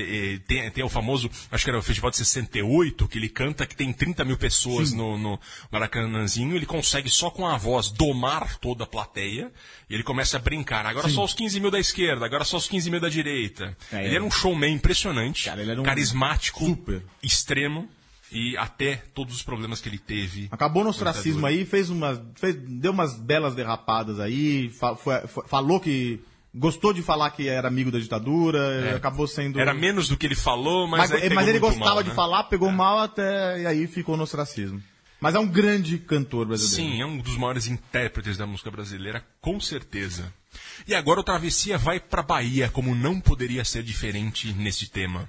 [0.48, 3.76] tem, tem o famoso, acho que era o Festival de 68, que ele canta que
[3.76, 4.98] tem 30 mil pessoas Sim.
[4.98, 5.39] no, no
[5.72, 9.52] Maracanãzinho, ele consegue só com a voz domar toda a plateia,
[9.89, 11.15] e ele começa a brincar, agora Sim.
[11.15, 13.78] só os 15 mil da esquerda, agora só os 15 mil da direita.
[13.91, 14.15] É, ele é.
[14.15, 17.04] era um showman impressionante, um carismático, super.
[17.22, 17.88] extremo,
[18.34, 20.48] e até todos os problemas que ele teve.
[20.52, 25.48] Acabou no ostracismo aí, fez umas, fez, deu umas belas derrapadas aí, fa- foi- foi-
[25.48, 26.19] falou que
[26.56, 28.60] gostou de falar que era amigo da ditadura,
[28.91, 28.96] É.
[28.96, 29.60] acabou sendo.
[29.60, 32.15] Era menos do que ele falou, mas, mas, pegou mas ele gostava mal, de né?
[32.15, 34.82] falar, pegou mal até e aí ficou no ostracismo.
[35.19, 36.91] Mas é um grande cantor brasileiro.
[36.91, 40.34] Sim, é um dos maiores intérpretes da música brasileira, com certeza.
[40.86, 45.28] E agora o Travessia vai pra Bahia, como não poderia ser diferente nesse tema.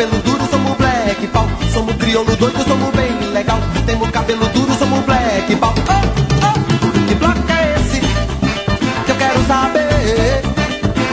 [0.00, 1.46] Cabelo duro, somos black pau.
[1.70, 3.58] Somos crioulo doido, somos bem legal.
[3.84, 5.74] Temos cabelo duro, somos black pau.
[5.76, 7.06] Oh, oh.
[7.06, 10.42] Que bloco é esse que eu quero saber?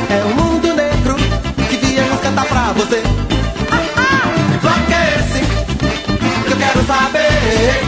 [0.10, 1.16] É o mundo negro
[1.70, 3.02] que viemos cantar pra você.
[3.02, 5.42] Que bloco é esse
[6.46, 7.82] que eu quero saber?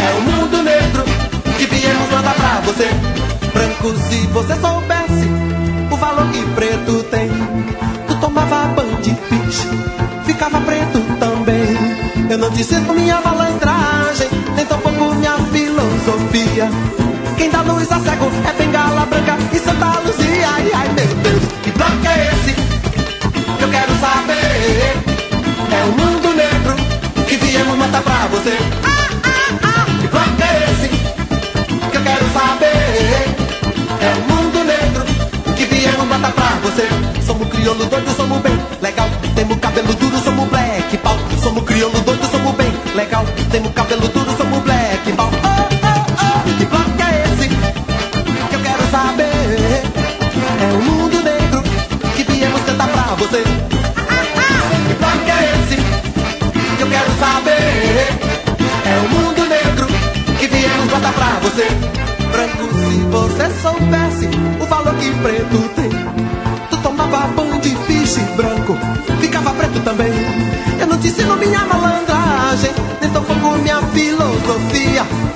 [0.00, 1.04] É o mundo negro
[1.56, 2.90] que viemos mandar pra você.
[3.52, 5.30] Branco, se você soubesse
[5.88, 7.30] o valor que preto tem,
[8.20, 9.68] tomava banho de piche,
[10.24, 12.30] ficava preto também.
[12.30, 16.68] Eu não te sinto minha malandragem, nem tampouco minha filosofia.
[17.36, 20.48] Quem dá luz a cego é bengala branca e Santa Luzia.
[20.48, 22.56] Ai, ai, meu Deus, que bloco é esse?
[23.60, 24.96] Eu quero saber.
[25.70, 26.74] É o mundo negro
[27.26, 28.95] que viemos matar pra você.
[37.66, 39.08] Crioulo doido, somos bem legal.
[39.34, 41.16] Temos cabelo duro, somos black pau.
[41.42, 43.24] Somos crioulo doido, somos bem legal.
[43.50, 45.28] Temos cabelo duro, somos black pau.
[45.32, 47.48] Oh, oh, oh, que bloco é esse?
[47.48, 49.82] Que eu quero saber.
[50.62, 51.62] É o mundo negro
[52.14, 53.42] que viemos cantar pra você.
[53.42, 55.76] Que bloco é esse?
[56.76, 58.06] Que eu quero saber.
[58.86, 59.86] É o mundo negro
[60.38, 61.66] que viemos botar pra você.
[62.30, 64.28] Branco, se você soubesse
[64.60, 65.75] o valor que preto
[71.46, 75.35] minha malandragem, nem tampouco minha filosofia.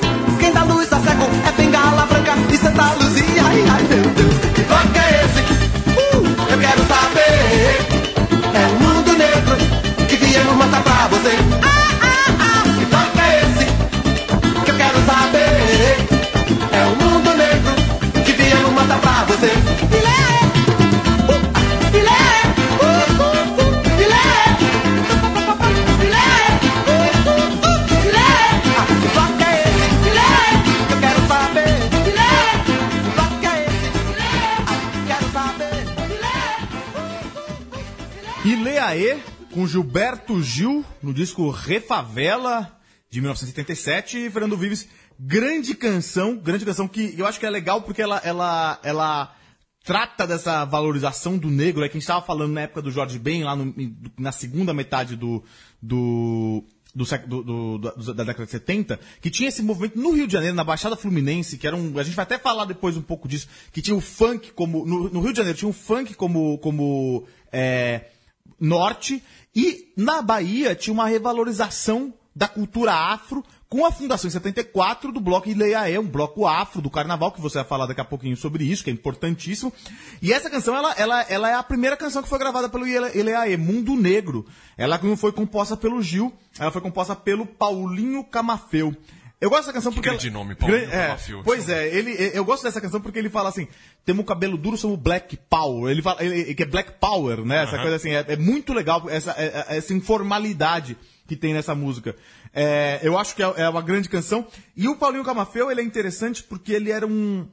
[39.71, 42.77] Gilberto Gil, no disco Refavela,
[43.09, 47.83] de 1977, e Fernando Vives, grande canção, grande canção que eu acho que é legal
[47.83, 49.35] porque ela, ela, ela
[49.85, 53.19] trata dessa valorização do negro, é que a gente estava falando na época do Jorge
[53.19, 53.75] Ben, lá no-
[54.19, 55.43] na segunda metade do,
[55.81, 60.33] do, do, do- do- da década de 70, que tinha esse movimento no Rio de
[60.33, 61.99] Janeiro, na Baixada Fluminense, que era um.
[61.99, 64.85] A gente vai até falar depois um pouco disso, que tinha o funk como.
[64.85, 66.59] No, no Rio de Janeiro tinha o funk como.
[66.59, 68.07] como é,
[68.61, 69.23] norte,
[69.57, 75.21] e na Bahia tinha uma revalorização da cultura afro com a fundação em 74 do
[75.21, 78.65] bloco Ileaê, um bloco afro do carnaval, que você vai falar daqui a pouquinho sobre
[78.65, 79.73] isso, que é importantíssimo.
[80.21, 83.17] E essa canção, ela, ela, ela é a primeira canção que foi gravada pelo Ile-
[83.17, 84.45] Ileaê, Mundo Negro.
[84.77, 88.95] Ela não foi composta pelo Gil, ela foi composta pelo Paulinho Camafeu.
[89.41, 90.09] Eu gosto dessa canção porque.
[90.09, 91.43] grande ela- nome, Paulinho Gran- é, Camafeu.
[91.43, 93.67] Pois é, ele, eu gosto dessa canção porque ele fala assim:
[94.05, 95.91] temos cabelo duro, somos Black Power.
[95.91, 97.63] Ele fala ele- que é Black Power, né?
[97.63, 97.83] Essa Aham.
[97.83, 102.15] coisa assim, é, é muito legal essa, é- é- essa informalidade que tem nessa música.
[102.53, 104.47] É, eu acho que é, é uma grande canção.
[104.77, 107.49] E o Paulinho Camafeu, ele é interessante porque ele era um,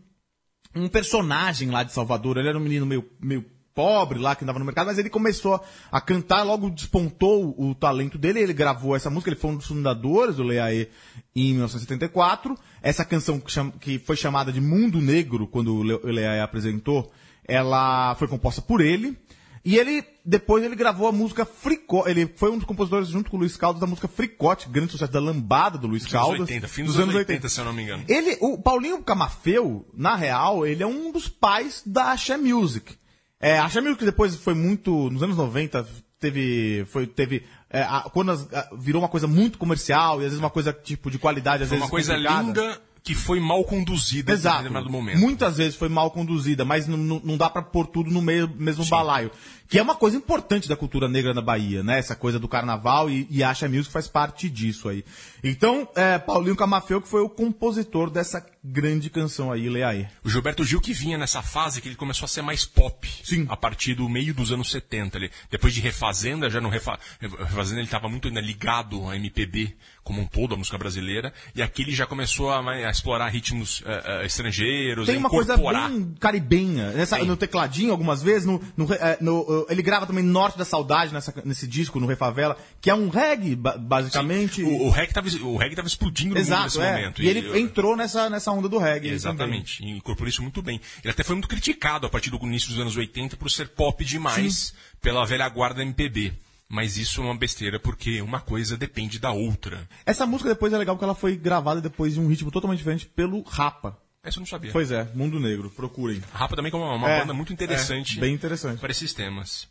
[0.75, 2.38] um personagem lá de Salvador.
[2.38, 3.45] Ele era um menino meio, meio
[3.78, 8.17] pobre lá que andava no mercado, mas ele começou a cantar, logo despontou o talento
[8.17, 10.88] dele, ele gravou essa música, ele foi um dos fundadores do Leaê
[11.36, 12.57] em 1974.
[12.82, 17.11] Essa canção que, que foi chamada de Mundo Negro, quando o Le- o Leaê apresentou,
[17.47, 19.15] ela foi composta por ele.
[19.63, 23.36] E ele, depois ele gravou a música Fricote, ele foi um dos compositores junto com
[23.36, 26.41] o Luiz Caldas da música Fricote, grande sucesso da lambada do Luiz Dos anos Caldas.
[26.49, 28.03] 80, fim dos, anos 80, se eu não me engano.
[28.07, 32.95] Ele, o Paulinho Camafeu, na real, ele é um dos pais da Axé Music.
[33.39, 35.88] É, a Axé Music depois foi muito, nos anos 90,
[36.19, 40.31] teve, foi, teve, é, a- quando as- a- virou uma coisa muito comercial e às
[40.31, 42.41] vezes uma coisa tipo de qualidade, às Foi vezes uma coisa complicada.
[42.43, 44.57] linda que foi mal conduzida em Exato.
[44.57, 45.19] determinado momento.
[45.19, 46.97] Muitas vezes foi mal conduzida, mas não,
[47.38, 49.31] dá pra pôr tudo no meio, mesmo balaio.
[49.68, 51.99] Que é uma coisa importante da cultura negra na Bahia, né?
[51.99, 55.03] Essa coisa do carnaval e, e Acha Music faz parte disso aí.
[55.43, 60.05] Então, é, Paulinho Camafeu, que foi o compositor dessa grande canção aí, Leaê.
[60.24, 63.07] O Gilberto Gil que vinha nessa fase que ele começou a ser mais pop.
[63.24, 63.45] Sim.
[63.49, 65.18] A partir do meio dos anos 70.
[65.18, 69.76] Ele, depois de Refazenda, já no Refa, Refazenda ele estava muito ainda ligado à MPB
[70.03, 71.34] como um todo, a música brasileira.
[71.53, 75.53] E aqui ele já começou a, a explorar ritmos eh, eh, estrangeiros, Tem uma coisa
[75.53, 75.89] incorporar.
[75.89, 76.91] bem caribenha.
[76.91, 78.45] Nessa- no tecladinho, algumas vezes.
[78.45, 82.05] No, no, é, no, uh, ele grava também Norte da Saudade nessa- nesse disco, no
[82.05, 84.62] Refavela, que é um reggae, ba- basicamente.
[84.64, 86.91] O, o reggae estava o reggae tava explodindo no mundo Exato, nesse é.
[86.91, 87.22] momento.
[87.22, 89.10] E ele entrou nessa, nessa onda do reggae.
[89.10, 90.80] Exatamente, e incorporou isso muito bem.
[91.03, 94.03] Ele até foi muito criticado a partir do início dos anos 80 por ser pop
[94.05, 96.34] demais pela velha guarda MPB.
[96.70, 99.88] Mas isso é uma besteira porque uma coisa depende da outra.
[100.05, 103.05] Essa música depois é legal porque ela foi gravada depois de um ritmo totalmente diferente
[103.08, 103.97] pelo Rapa.
[104.24, 104.72] Essa eu não sabia.
[104.72, 106.22] Pois é, Mundo Negro, procurem.
[106.34, 108.80] A Rapa também que é uma, uma É, banda muito interessante é, bem interessante.
[108.80, 109.68] para esses temas.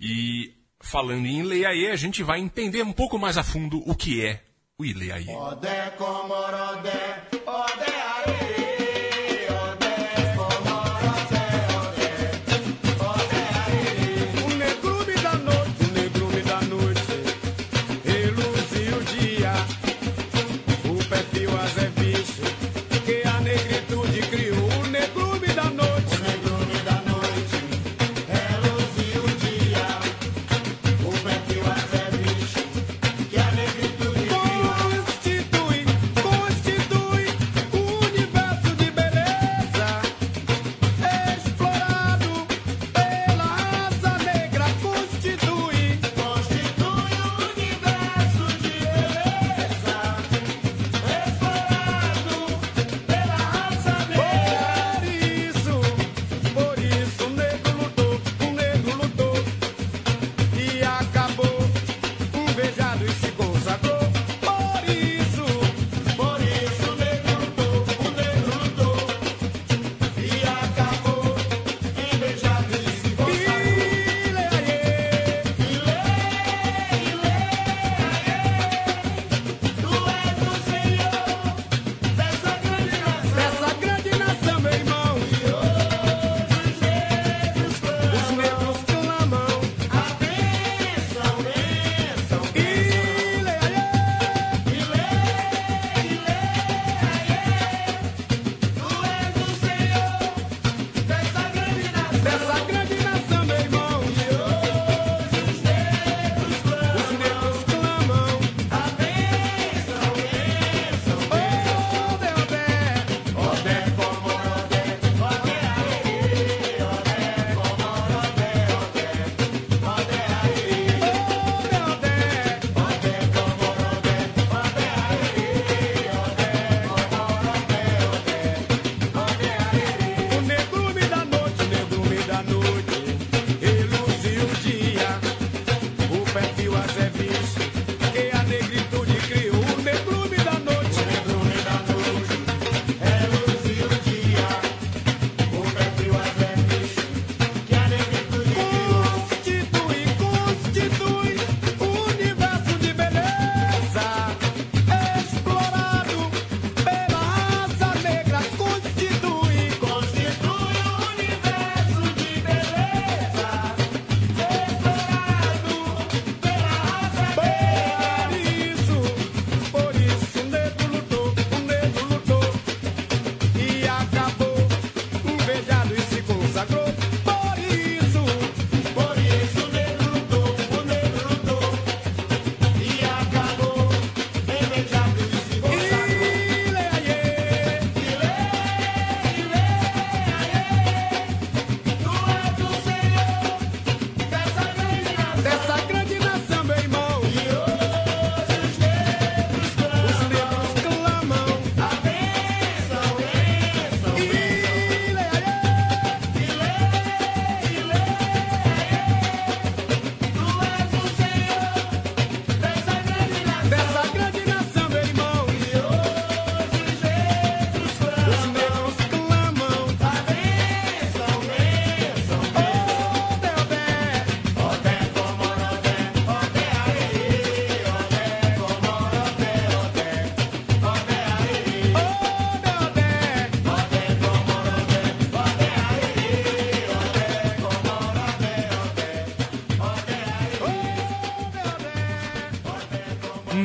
[0.00, 4.24] E falando em Ileaê, a gente vai entender um pouco mais a fundo o que
[4.24, 4.42] é
[4.78, 5.26] o Ileaê.
[5.34, 7.37] Odé comorodé, odé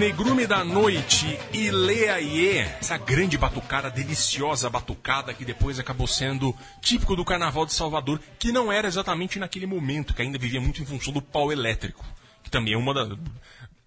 [0.03, 7.15] Negrume da Noite e Leaie, essa grande batucada, deliciosa batucada que depois acabou sendo típico
[7.15, 10.85] do Carnaval de Salvador, que não era exatamente naquele momento, que ainda vivia muito em
[10.85, 12.05] função do pau elétrico,
[12.43, 13.15] que também é uma da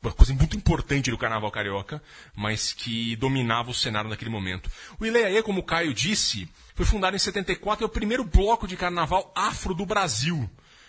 [0.02, 2.02] uma coisa muito importante do Carnaval Carioca,
[2.34, 4.70] mas que dominava o cenário naquele momento.
[4.98, 8.66] O Ileaê, como o Caio disse, foi fundado em 74 e é o primeiro bloco
[8.66, 10.48] de carnaval afro do Brasil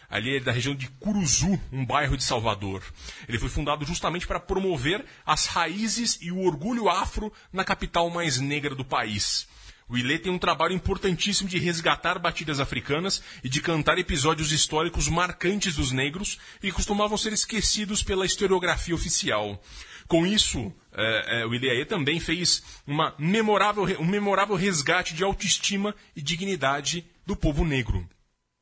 [0.10, 2.84] ali é da região de Curuzu, um bairro de Salvador.
[3.28, 8.40] Ele foi fundado justamente para promover as raízes e o orgulho afro na capital mais
[8.40, 9.48] negra do país.
[9.90, 15.08] O Ilê tem um trabalho importantíssimo de resgatar batidas africanas e de cantar episódios históricos
[15.08, 19.62] marcantes dos negros e costumavam ser esquecidos pela historiografia oficial.
[20.06, 25.96] Com isso, eh, eh, o Ilê também fez uma memorável, um memorável resgate de autoestima
[26.16, 28.08] e dignidade do povo negro.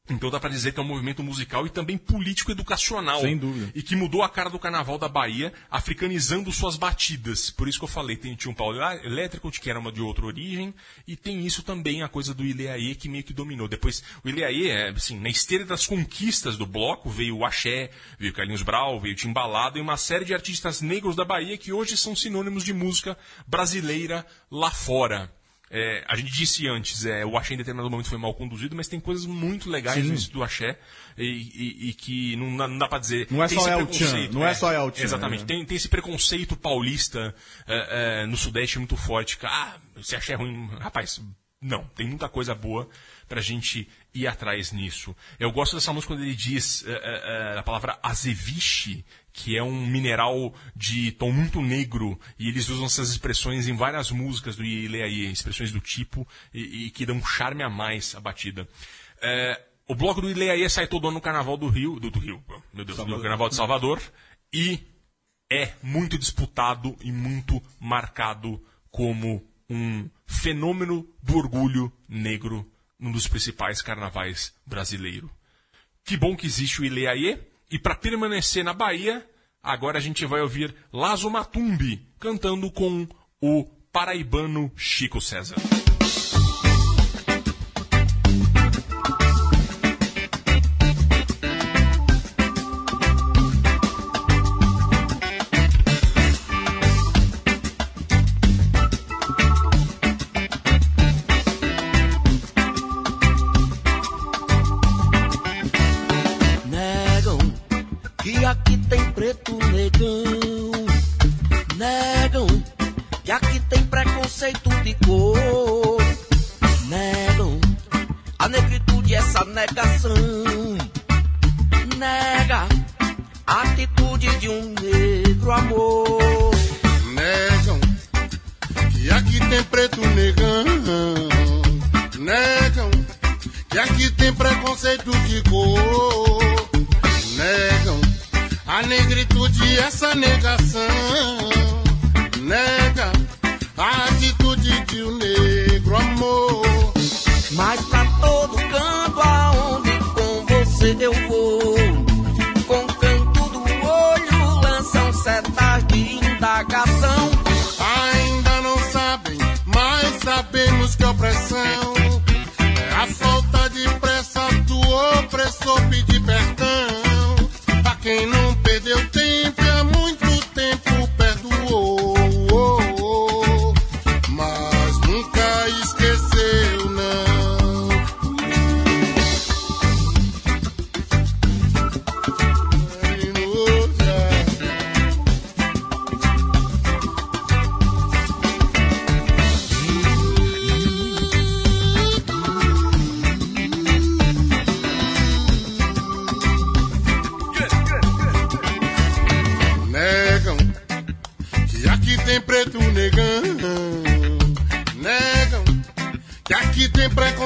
[0.07, 3.21] Então dá para dizer que é um movimento musical e também político-educacional.
[3.21, 3.71] Sem dúvida.
[3.73, 7.49] E que mudou a cara do carnaval da Bahia, africanizando suas batidas.
[7.49, 8.71] Por isso que eu falei, tem, tinha um pau
[9.03, 10.73] elétrico, que era uma de outra origem,
[11.07, 13.67] e tem isso também, a coisa do Ileaê, que meio que dominou.
[13.67, 17.89] Depois, o Ileaê, é, assim, na esteira das conquistas do bloco, veio o Axé,
[18.19, 21.57] veio o Carlinhos Brau, veio o Timbalado, e uma série de artistas negros da Bahia
[21.57, 25.33] que hoje são sinônimos de música brasileira lá fora.
[25.71, 28.87] É, a gente disse antes, é, o axé em determinado momento foi mal conduzido, mas
[28.87, 30.11] tem coisas muito legais Sim.
[30.11, 30.77] nisso do axé
[31.17, 33.27] e, e- e que não, dá- não dá pra dizer.
[33.31, 35.41] Não é tem só esse El Chan, não é só El Chan, Exatamente.
[35.41, 35.47] né?
[35.47, 37.33] Tem, tem esse preconceito paulista
[37.67, 39.37] é, é, no Sudeste muito forte.
[39.37, 40.69] que, Ah, se axé é ruim.
[40.79, 41.19] Rapaz,
[41.59, 41.83] não.
[41.95, 42.87] Tem muita coisa boa
[43.27, 45.15] pra gente ir atrás nisso.
[45.39, 49.03] Eu gosto dessa música quando ele diz é, é, é, a palavra azeviche,
[49.35, 54.09] que é um mineral de tom muito negro, e eles usam essas expressões em várias
[54.09, 58.21] músicas do Ileaí, expressões do tipo, e, e que dão um charme a mais à
[58.21, 58.65] batida.
[59.21, 62.41] É, o bloco do Ileaí sai todo ano no Carnaval do Rio, do, do Rio,
[62.73, 64.01] meu Deus, do Carnaval de Salvador,
[64.53, 64.79] e
[65.51, 72.65] é muito disputado e muito marcado como um fenômeno do orgulho negro
[72.97, 75.29] num dos principais carnavais brasileiro.
[76.05, 77.37] Que bom que existe o Ileaê.
[77.69, 79.27] E para permanecer na Bahia,
[79.61, 83.07] agora a gente vai ouvir Lazo Matumbi cantando com
[83.41, 85.55] o paraibano Chico César.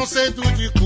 [0.10, 0.79] Preconceito de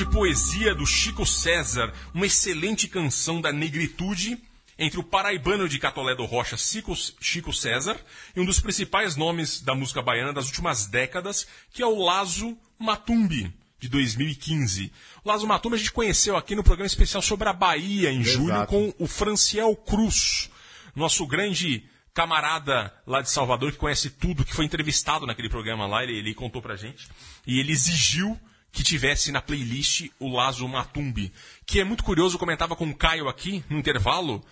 [0.00, 4.38] de poesia do Chico César, uma excelente canção da negritude
[4.78, 8.00] entre o paraibano de Catolé do Rocha, Chico, César,
[8.34, 12.56] e um dos principais nomes da música baiana das últimas décadas, que é o Lazo
[12.78, 14.90] Matumbi, de 2015.
[15.22, 18.54] O Lazo Matumbi a gente conheceu aqui no programa especial sobre a Bahia, em julho,
[18.54, 18.68] Exato.
[18.68, 20.48] com o Franciel Cruz,
[20.96, 21.84] nosso grande
[22.14, 26.34] camarada lá de Salvador, que conhece tudo, que foi entrevistado naquele programa lá, ele, ele
[26.34, 27.06] contou pra gente.
[27.46, 28.40] E ele exigiu
[28.72, 31.32] que tivesse na playlist o Lazo Matumbi.
[31.66, 34.42] Que é muito curioso, eu comentava com o Caio aqui, no intervalo,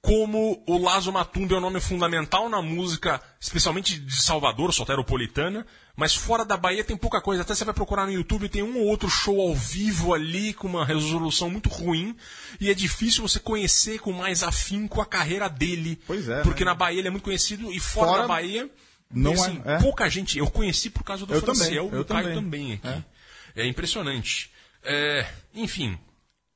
[0.00, 5.66] como o Lazo Matumbi é um nome fundamental na música, especialmente de Salvador, soteropolitana,
[5.96, 7.40] mas fora da Bahia tem pouca coisa.
[7.40, 10.68] Até você vai procurar no YouTube, tem um ou outro show ao vivo ali, com
[10.68, 12.14] uma resolução muito ruim,
[12.60, 15.98] e é difícil você conhecer com mais afinco a carreira dele.
[16.06, 16.70] Pois é, Porque né?
[16.70, 18.68] na Bahia ele é muito conhecido, e fora, Fora, da Bahia,
[19.10, 19.78] não e, assim, é- é.
[19.78, 20.36] pouca gente.
[20.36, 22.34] Eu conheci por causa do Eu Franciel também, e eu o Caio também.
[22.34, 22.88] também aqui.
[22.88, 23.04] É,
[23.66, 24.50] impressionante.
[24.82, 25.98] É, enfim,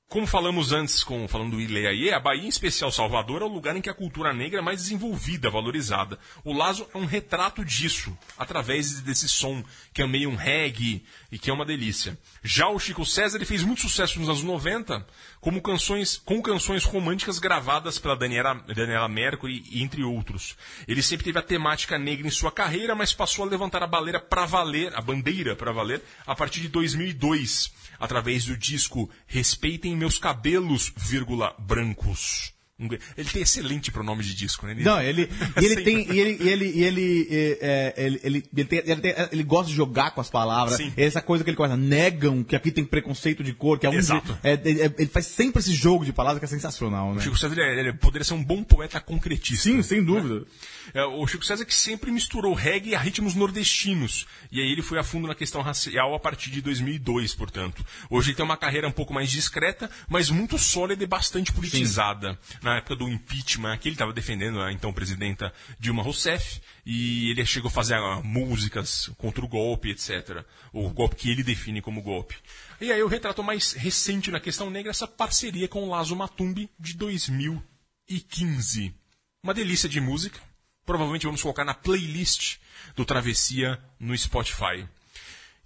[0.09, 3.77] como falamos antes, com, falando do Ileaie, a Bahia, em especial Salvador, é o lugar
[3.77, 6.19] em que a cultura negra é mais desenvolvida, valorizada.
[6.43, 11.39] O Lazo é um retrato disso, através desse som, que é meio um reggae e
[11.39, 12.19] que é uma delícia.
[12.43, 15.07] Já o Chico César ele fez muito sucesso nos anos 90,
[15.43, 20.57] como canções, com canções românticas gravadas pela Daniela, Daniela Mercury, entre outros.
[20.87, 23.89] Ele sempre teve a temática negra em sua carreira, mas passou a levantar a
[24.21, 30.19] para valer, a bandeira para valer, a partir de 2002 através do disco Respeitem Meus
[30.19, 32.58] Cabelos, vírgula, brancos.
[32.81, 34.75] Ele tem excelente pronome de disco, né?
[34.79, 35.29] Não, ele,
[35.61, 35.85] e ele Sempre.
[35.85, 39.69] tem, e ele, ele, ele, é, é, ele, ele, ele, tem- ele tem- ele gosta
[39.71, 40.77] de jogar com as palavras.
[40.77, 40.93] Sim.
[40.97, 43.95] Essa coisa que ele começa, negam que aqui tem preconceito de cor, que é um,
[43.95, 44.39] Exato.
[44.45, 47.19] é, é, é, ele faz sempre esse jogo de palavras que é sensacional, né?
[47.19, 49.65] O Chico César ele, ele poderia ser um bom poeta concretista.
[49.65, 50.47] Sim, sem dúvida.
[50.95, 54.27] É, o Chico César que sempre misturou reggae a ritmos nordestinos.
[54.53, 57.85] E aí ele foi a fundo na questão racial a partir de 2002, portanto.
[58.09, 62.39] Hoje ele tem uma carreira um pouco mais discreta, mas muito sólida e bastante politizada.
[62.69, 65.51] Na época do impeachment, aqui ele estava defendendo a então presidenta
[65.81, 70.45] Dilma Rousseff, e ele chegou a fazer ah, músicas contra o golpe, etc.
[70.71, 72.37] O golpe que ele define como golpe.
[72.79, 76.69] E aí o retrato mais recente na questão negra, essa parceria com o Lazo Matumbi
[76.79, 78.95] de 2015.
[79.43, 80.39] Uma delícia de música.
[80.85, 82.59] Provavelmente vamos colocar na playlist
[82.95, 84.87] do Travessia no Spotify.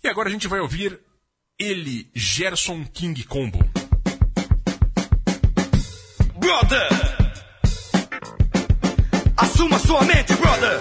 [0.05, 1.01] E agora a gente vai ouvir
[1.59, 3.59] ele, Gerson King Combo.
[6.43, 6.89] Brother!
[9.37, 10.81] Assuma sua mente, brother!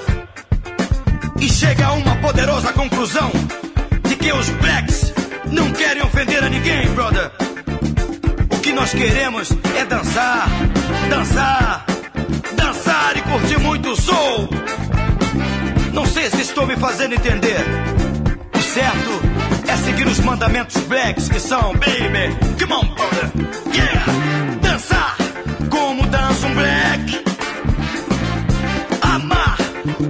[1.39, 3.31] E chega a uma poderosa conclusão
[4.07, 5.13] de que os blacks
[5.51, 7.31] não querem ofender a ninguém, brother.
[8.51, 10.49] O que nós queremos é dançar,
[11.11, 11.85] dançar,
[12.55, 14.49] dançar e curtir muito soul.
[15.93, 17.63] Não sei se estou me fazendo entender.
[18.55, 19.21] O certo
[19.67, 23.31] é seguir os mandamentos blacks que são, baby, come on, brother,
[23.75, 24.05] yeah!
[24.63, 25.20] Dançar
[26.61, 27.23] black.
[29.01, 29.57] Amar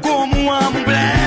[0.02, 1.21] como um black.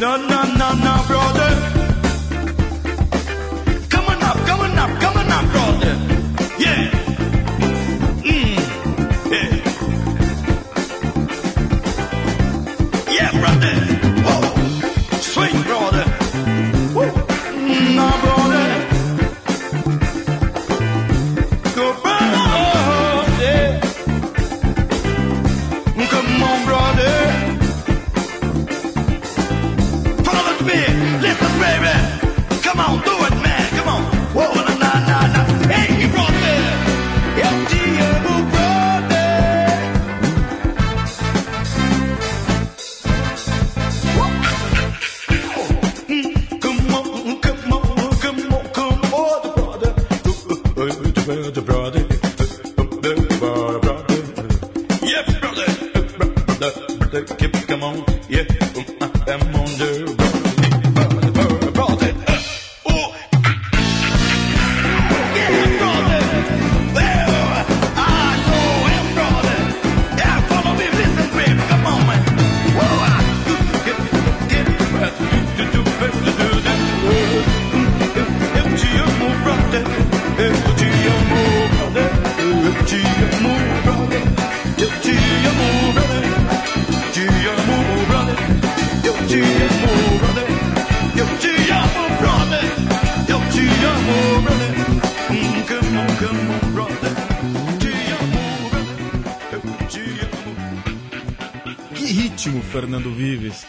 [0.00, 0.33] No, no,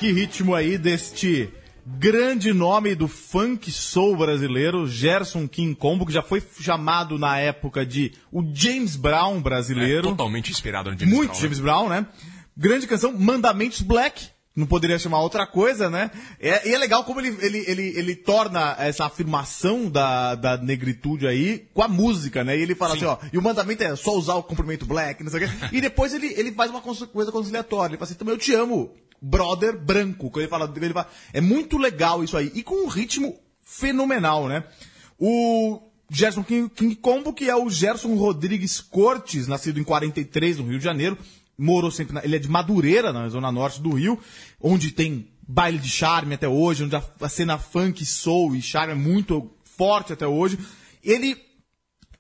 [0.06, 1.50] Que ritmo aí deste
[1.84, 7.84] grande nome do funk soul brasileiro, Gerson King Combo, que já foi chamado na época
[7.84, 10.10] de o James Brown brasileiro.
[10.10, 11.42] Totalmente inspirado no James Muito Brown, né?
[11.42, 12.06] James Brown, né?
[12.56, 14.28] Grande canção, Mandamentos Black.
[14.56, 16.12] Não poderia chamar outra coisa, né?
[16.40, 21.28] É- e é legal como ele, ele, ele, ele torna essa afirmação da, da negritude
[21.28, 22.56] aí com a música, né?
[22.56, 25.32] E ele fala assim, ó, e o mandamento é só usar o comprimento black, não
[25.32, 25.54] sei o quê.
[25.74, 27.94] E depois ele, ele faz uma coisa conciliatória.
[27.94, 30.32] Ele fala assim, também eu te amo, brother branco.
[30.36, 32.52] Ele fala, ele fala, é muito legal isso aí.
[32.54, 34.64] E com um ritmo fenomenal, né?
[35.20, 40.68] O Gerson King, King Combo, que é o Gerson Rodrigues Cortes, nascido em 43, no
[40.68, 41.18] Rio de Janeiro,
[41.58, 44.20] morou sempre na, ele é de Madureira, na zona norte do Rio,
[44.62, 48.94] onde tem baile de charme até hoje, onde a, a cena funk, soul e charme
[48.94, 50.60] é muito forte até hoje.
[51.04, 51.38] Ele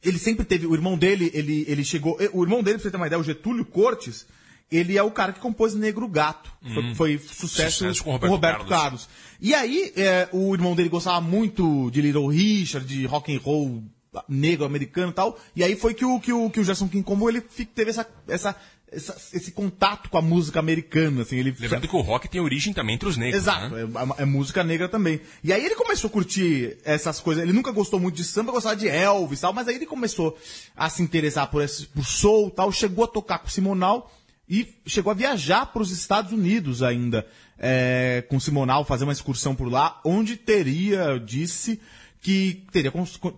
[0.03, 2.97] ele sempre teve, o irmão dele, ele, ele chegou, o irmão dele, pra você ter
[2.97, 4.27] uma ideia, o Getúlio Cortes,
[4.71, 6.51] ele é o cara que compôs Negro Gato.
[6.73, 6.95] Foi, Hum.
[6.95, 9.05] foi sucesso, Sucesso com com Roberto Roberto, Carlos.
[9.05, 9.09] Carlos.
[9.39, 13.83] E aí, é, o irmão dele gostava muito de Little Richard, de rock and roll
[14.29, 15.37] negro americano e tal.
[15.55, 18.07] E aí foi que o, que o, que o Gerson King Combo, ele teve essa,
[18.29, 18.55] essa,
[18.89, 21.35] essa- esse contato com a música americana, assim.
[21.35, 23.43] Ele Lembrando que o rock tem origem também entre os negros.
[23.43, 23.81] Exato, né?
[24.17, 25.19] é, é música negra também.
[25.43, 27.43] E aí ele começou a curtir essas coisas.
[27.43, 30.37] Ele nunca gostou muito de samba, gostava de Elvis e tal, mas aí ele começou
[30.77, 34.09] a se interessar por, esse, por soul e tal, chegou a tocar com o Simonal
[34.49, 37.25] e chegou a viajar para os Estados Unidos ainda
[37.57, 41.79] é, com Simonal, fazer uma excursão por lá, onde teria, disse,
[42.21, 42.91] que teria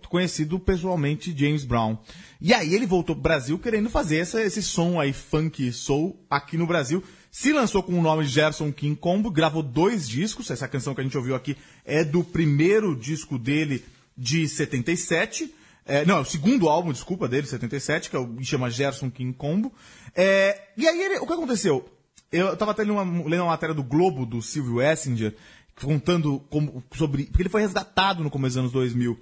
[0.10, 1.98] conhecido pessoalmente James Brown.
[2.40, 6.58] E aí ele voltou pro Brasil querendo fazer essa- esse som aí, funk soul, aqui
[6.58, 7.04] no Brasil.
[7.30, 10.50] Se lançou com o nome Gerson King Combo, gravou dois discos.
[10.50, 11.56] Essa canção que a gente ouviu aqui
[11.86, 13.84] é do primeiro disco dele
[14.18, 15.54] de 77.
[15.86, 19.34] É, não, é o segundo álbum, desculpa, dele, 77, que é o, chama Gerson King
[19.34, 19.72] Combo.
[20.20, 21.88] É, e aí, ele- o que aconteceu?
[22.32, 25.36] Eu tava até lendo uma, lendo uma matéria do Globo, do Silvio Essinger,
[25.82, 27.26] contando como- sobre...
[27.26, 29.18] Porque ele foi resgatado no começo dos anos 2000.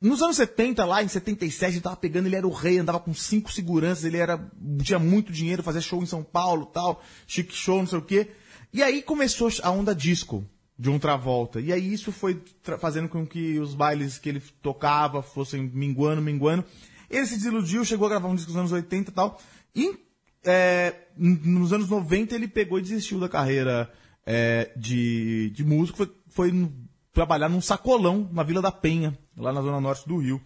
[0.00, 3.14] Nos anos 70, lá em 77, ele tava pegando, ele era o rei, andava com
[3.14, 4.50] cinco seguranças, ele era
[4.82, 8.30] tinha muito dinheiro, fazia show em São Paulo tal, chique show, não sei o quê.
[8.72, 10.44] E aí começou a onda disco
[10.78, 11.60] de um Travolta.
[11.60, 12.42] E aí isso foi
[12.78, 16.64] fazendo com que os bailes que ele tocava fossem minguando, minguando.
[17.08, 19.40] Ele se desiludiu, chegou a gravar um disco nos anos 80 e tal.
[19.74, 19.94] E
[20.46, 23.90] é, nos anos 90 ele pegou e desistiu da carreira
[24.24, 26.70] é, de, de músico, foi, foi
[27.12, 30.40] trabalhar num sacolão na Vila da Penha, lá na zona norte do Rio.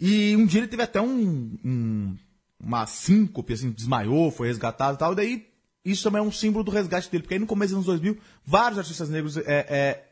[0.00, 2.16] E um dia ele teve até um, um-
[2.60, 5.46] uma síncope, assim, desmaiou, foi resgatado e tal, e daí
[5.84, 8.16] isso também é um símbolo do resgate dele, porque aí no começo dos anos 2000,
[8.44, 10.04] vários artistas negros é, é,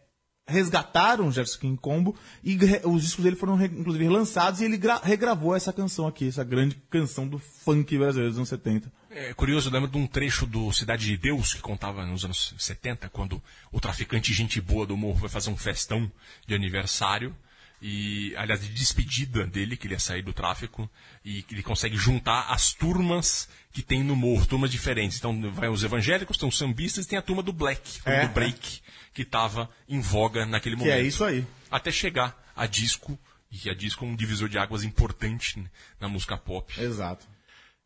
[0.48, 5.00] resgataram o Gerson King Combo e os discos dele foram, inclusive, relançados e ele gra-
[5.02, 8.92] regravou essa canção aqui, essa grande canção do funk brasileiro dos anos 70.
[9.12, 12.54] É curioso, eu lembro de um trecho do Cidade de Deus que contava nos anos
[12.56, 13.42] 70, quando
[13.72, 16.10] o traficante gente boa do morro vai fazer um festão
[16.46, 17.34] de aniversário.
[17.82, 20.88] E, aliás, de despedida dele, que ele ia sair do tráfico,
[21.24, 25.16] e que ele consegue juntar as turmas que tem no morro, turmas diferentes.
[25.16, 28.34] Então, vai os evangélicos, tem os sambistas e tem a turma do black, É, do
[28.34, 28.82] break,
[29.14, 30.98] que estava em voga naquele Que momento.
[30.98, 31.44] é isso aí.
[31.70, 33.18] Até chegar a disco,
[33.50, 36.78] e a disco é um divisor de águas importante né, na música pop.
[36.78, 37.26] Exato.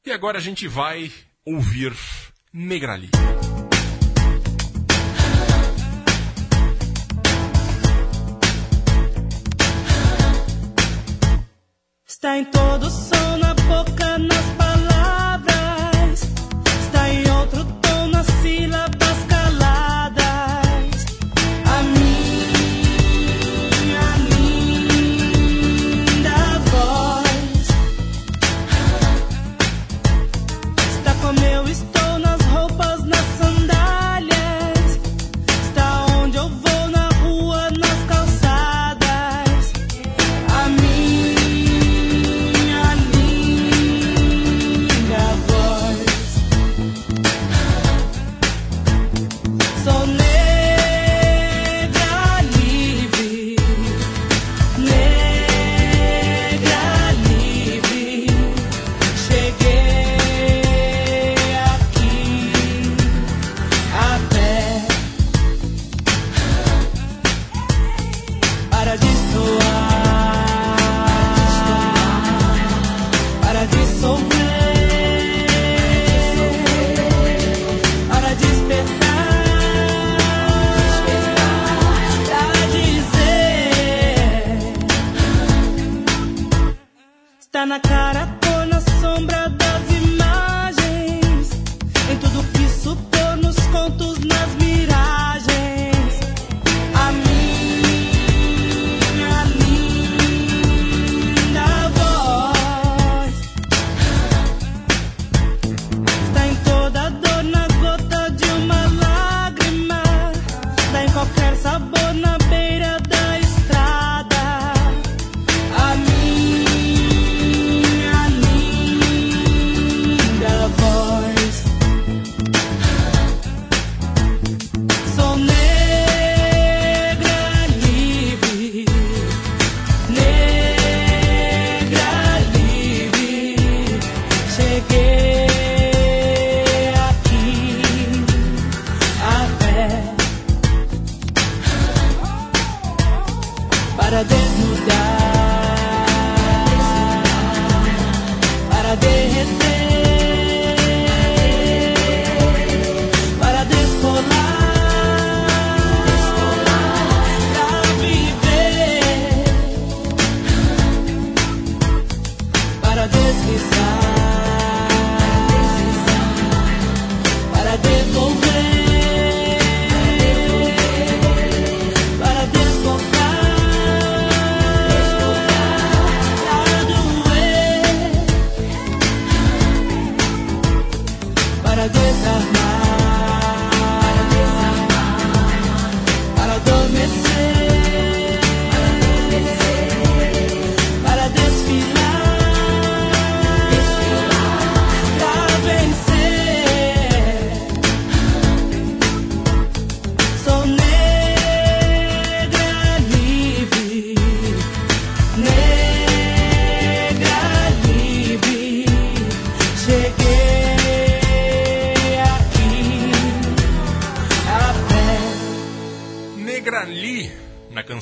[0.06, 1.10] E agora a gente vai
[1.46, 1.90] ouvir
[2.52, 3.08] Negrali.
[12.06, 14.63] Está em todo som, na boca, nas palavras.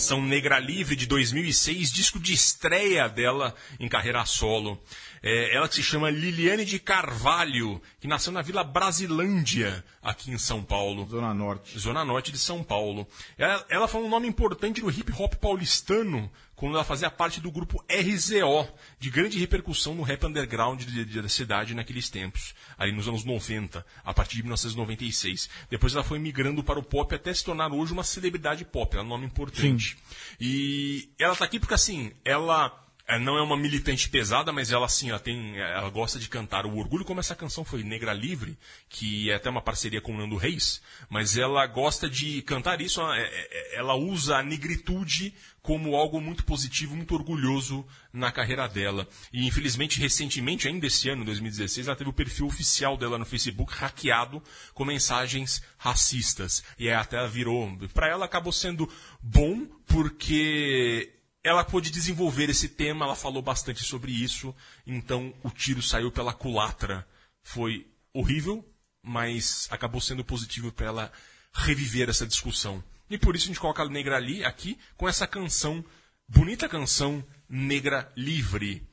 [0.03, 4.77] Canção Negra Livre de 2006, disco de estreia dela em carreira solo.
[5.23, 10.39] É, ela que se chama Liliane de Carvalho, que nasceu na Vila Brasilândia, aqui em
[10.39, 11.07] São Paulo.
[11.09, 11.79] Zona Norte.
[11.79, 13.07] Zona Norte de São Paulo.
[13.39, 16.29] Ela, ela foi um nome importante no hip hop paulistano,
[16.63, 18.69] quando ela fazia parte do grupo RZO,
[19.01, 23.25] de grande repercussão no rap underground de- de- da cidade naqueles tempos, ali nos anos
[23.25, 25.51] 90, a partir de 1996.
[25.69, 29.03] Depois ela foi migrando para o pop até se tornar hoje uma celebridade pop, ela
[29.03, 29.97] é um nome importante.
[30.41, 32.82] E ela tá aqui porque assim, ela
[33.21, 36.77] não é uma militante pesada, mas ela assim, ela tem, ela gosta de cantar o
[36.77, 38.57] orgulho, como essa canção foi Negra Livre,
[38.89, 40.81] que é até uma parceria com o Nando Reis,
[41.11, 46.21] mas ela gosta de cantar isso, ela, é- é- ela usa a negritude como algo
[46.21, 49.07] muito positivo, muito orgulhoso na carreira dela.
[49.33, 53.73] E infelizmente, recentemente, ainda esse ano, 2016, ela teve o perfil oficial dela no Facebook
[53.73, 54.43] hackeado
[54.75, 56.65] com mensagens racistas.
[56.79, 58.89] E até ela virou, para ela acabou sendo
[59.23, 61.13] bom porque
[61.45, 64.55] ela pôde desenvolver esse tema, ela falou bastante sobre isso,
[64.87, 67.07] então o tiro saiu pela culatra.
[67.43, 68.65] Foi horrível,
[69.03, 71.13] mas acabou sendo positivo para ela
[71.53, 72.83] reviver essa discussão.
[73.11, 75.85] E por isso a gente coloca a Negra Ali aqui com essa canção,
[76.29, 78.87] bonita canção, Negra Livre.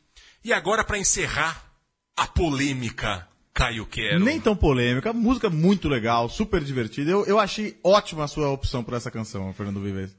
[0.43, 1.63] E agora, para encerrar
[2.17, 4.23] a polêmica, Caio Quero.
[4.23, 7.11] Nem tão polêmica, música muito legal, super divertida.
[7.11, 10.18] Eu, eu achei ótima a sua opção por essa canção, Fernando Vives.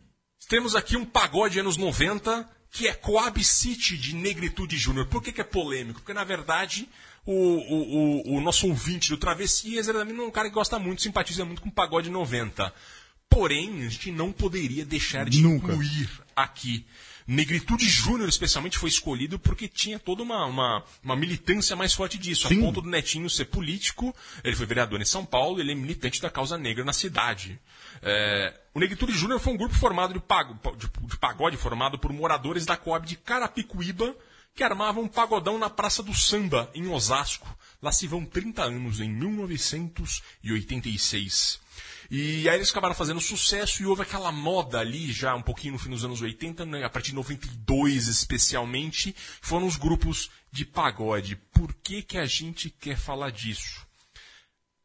[0.50, 5.06] Temos aqui um pagode anos 90 que é Coab City de Negritude Júnior.
[5.06, 6.00] Por que, que é polêmico?
[6.00, 6.88] Porque, na verdade,
[7.24, 10.76] o, o, o, o nosso ouvinte do Travessias ele também é um cara que gosta
[10.76, 12.74] muito, simpatiza muito com pagode 90.
[13.28, 15.70] Porém, a gente não poderia deixar de Nunca.
[15.72, 16.84] incluir aqui.
[17.26, 22.48] Negritude Júnior, especialmente, foi escolhido porque tinha toda uma, uma, uma militância mais forte disso.
[22.48, 22.58] Sim.
[22.58, 26.20] A ponto do Netinho ser político, ele foi vereador em São Paulo, ele é militante
[26.20, 27.60] da causa negra na cidade.
[28.02, 32.12] É, o Negritude Júnior foi um grupo formado de, pago, de, de pagode, formado por
[32.12, 34.14] moradores da Coab de Carapicuíba,
[34.54, 37.48] que armavam um pagodão na Praça do Samba, em Osasco.
[37.82, 41.58] Lá se vão 30 anos, em 1986.
[42.10, 45.78] E aí eles acabaram fazendo sucesso e houve aquela moda ali, já um pouquinho no
[45.78, 51.36] fim dos anos 80, né, a partir de 92 especialmente, foram os grupos de pagode.
[51.36, 53.86] Por que, que a gente quer falar disso?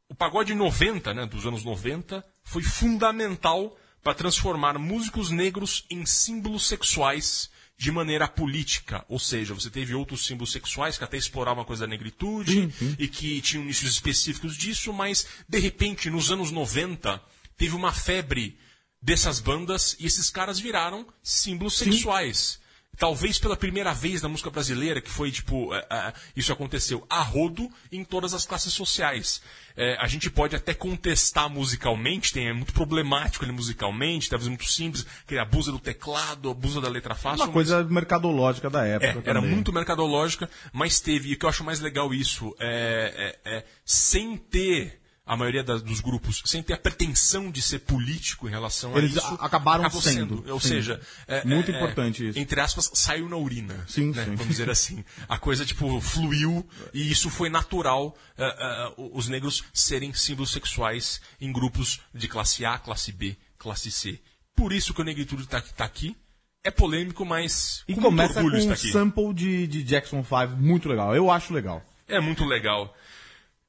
[0.08, 6.68] O pagode 90, né, dos anos 90, foi fundamental para transformar músicos negros em símbolos
[6.68, 9.06] sexuais de maneira política.
[9.10, 13.08] Ou seja, você teve outros símbolos sexuais que até exploravam a coisa da negritude e
[13.08, 17.22] que tinham nichos específicos disso, mas de repente, nos anos 90,
[17.58, 18.58] teve uma febre
[19.02, 22.60] dessas bandas e esses caras viraram símbolos sexuais.
[22.98, 27.22] Talvez pela primeira vez na música brasileira, que foi tipo, é, é, isso aconteceu a
[27.22, 29.42] rodo em todas as classes sociais.
[29.78, 34.64] É, a gente pode até contestar musicalmente, tem, é muito problemático ele musicalmente, talvez muito
[34.66, 37.40] simples, que ele abusa do teclado, abusa da letra fácil.
[37.40, 39.24] Uma mas- coisa mercadológica da época.
[39.26, 43.36] é, era muito mercadológica, mas teve, e o que eu acho mais legal isso, é,
[43.46, 47.80] é- é sem ter a maioria das- dos grupos, sem ter a pretensão de ser
[47.80, 49.38] político em relação Eles a isso.
[49.42, 50.68] acabaram acabou sendo, Ou sim.
[50.68, 52.38] seja, é- Muito é- importante isso.
[52.38, 53.84] Entre aspas, saiu na urina.
[53.88, 54.24] Sim, né?
[54.26, 54.36] sim.
[54.36, 55.04] Vamos dizer assim.
[55.28, 61.20] A coisa, tipo, fluiu e isso foi natural, é, é, os negros serem símbolos sexuais
[61.42, 64.20] em grupos de classe A, classe B, classe C.
[64.56, 66.16] Por isso que o negritude está tá aqui.
[66.64, 68.92] É polêmico, mas E com começa com um aqui.
[68.92, 71.16] sample de, de Jackson 5 muito legal.
[71.16, 71.84] Eu acho legal.
[72.08, 72.96] É muito legal.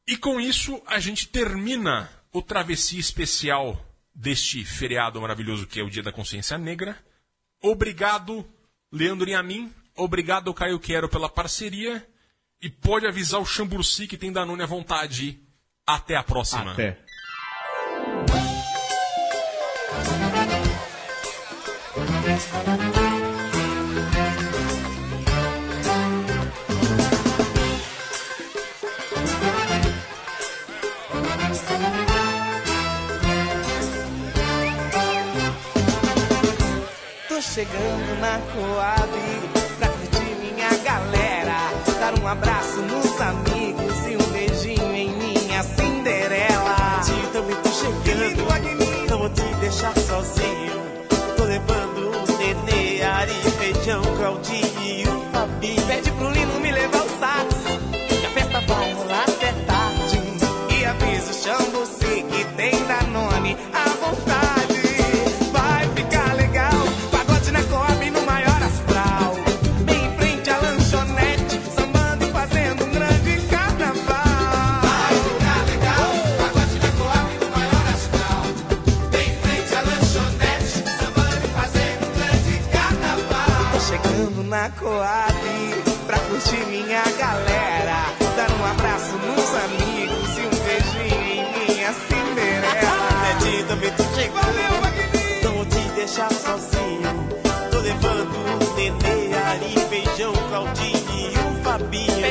[0.07, 3.85] E com isso, a gente termina o travessia especial
[4.15, 6.97] deste feriado maravilhoso que é o Dia da Consciência Negra.
[7.63, 8.47] obrigado,
[8.93, 9.73] Leandro Yamin.
[9.97, 12.07] Obrigado, Caio Quero, pela parceria.
[12.63, 15.41] E pode avisar o Chamburci que tem Danone à vontade.
[15.87, 16.73] Até a próxima.
[16.73, 16.99] Até.
[22.95, 23.06] Tô
[37.67, 39.26] chegando na Coab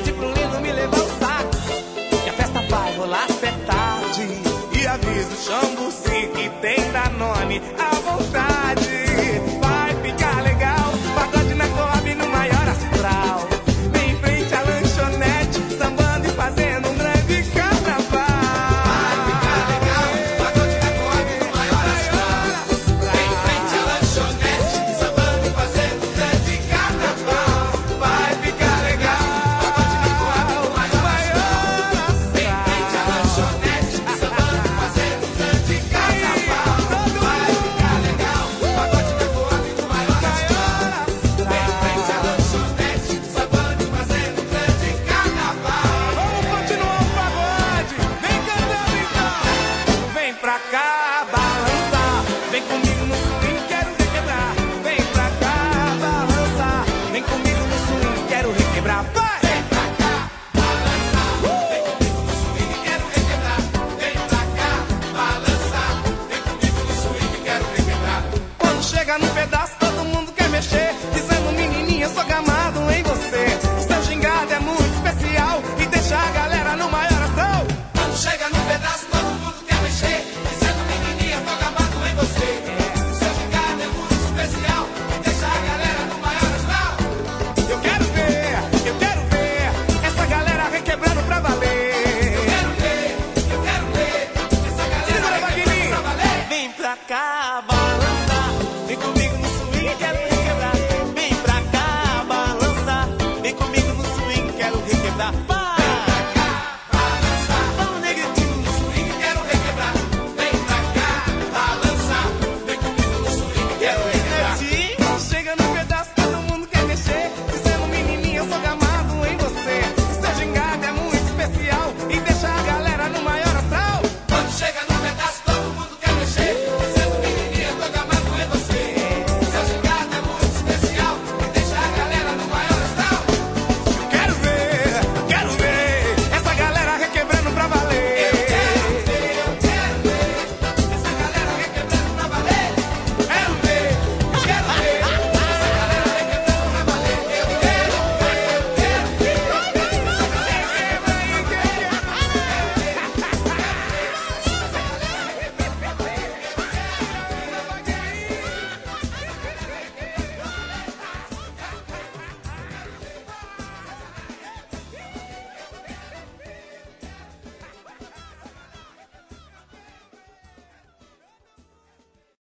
[0.06, 1.58] Pede pro Lino me levar o sax.
[2.24, 4.28] Que a festa vai rolar até tarde.
[4.80, 8.55] E avisa o Xambuci que tem Danone à vontade.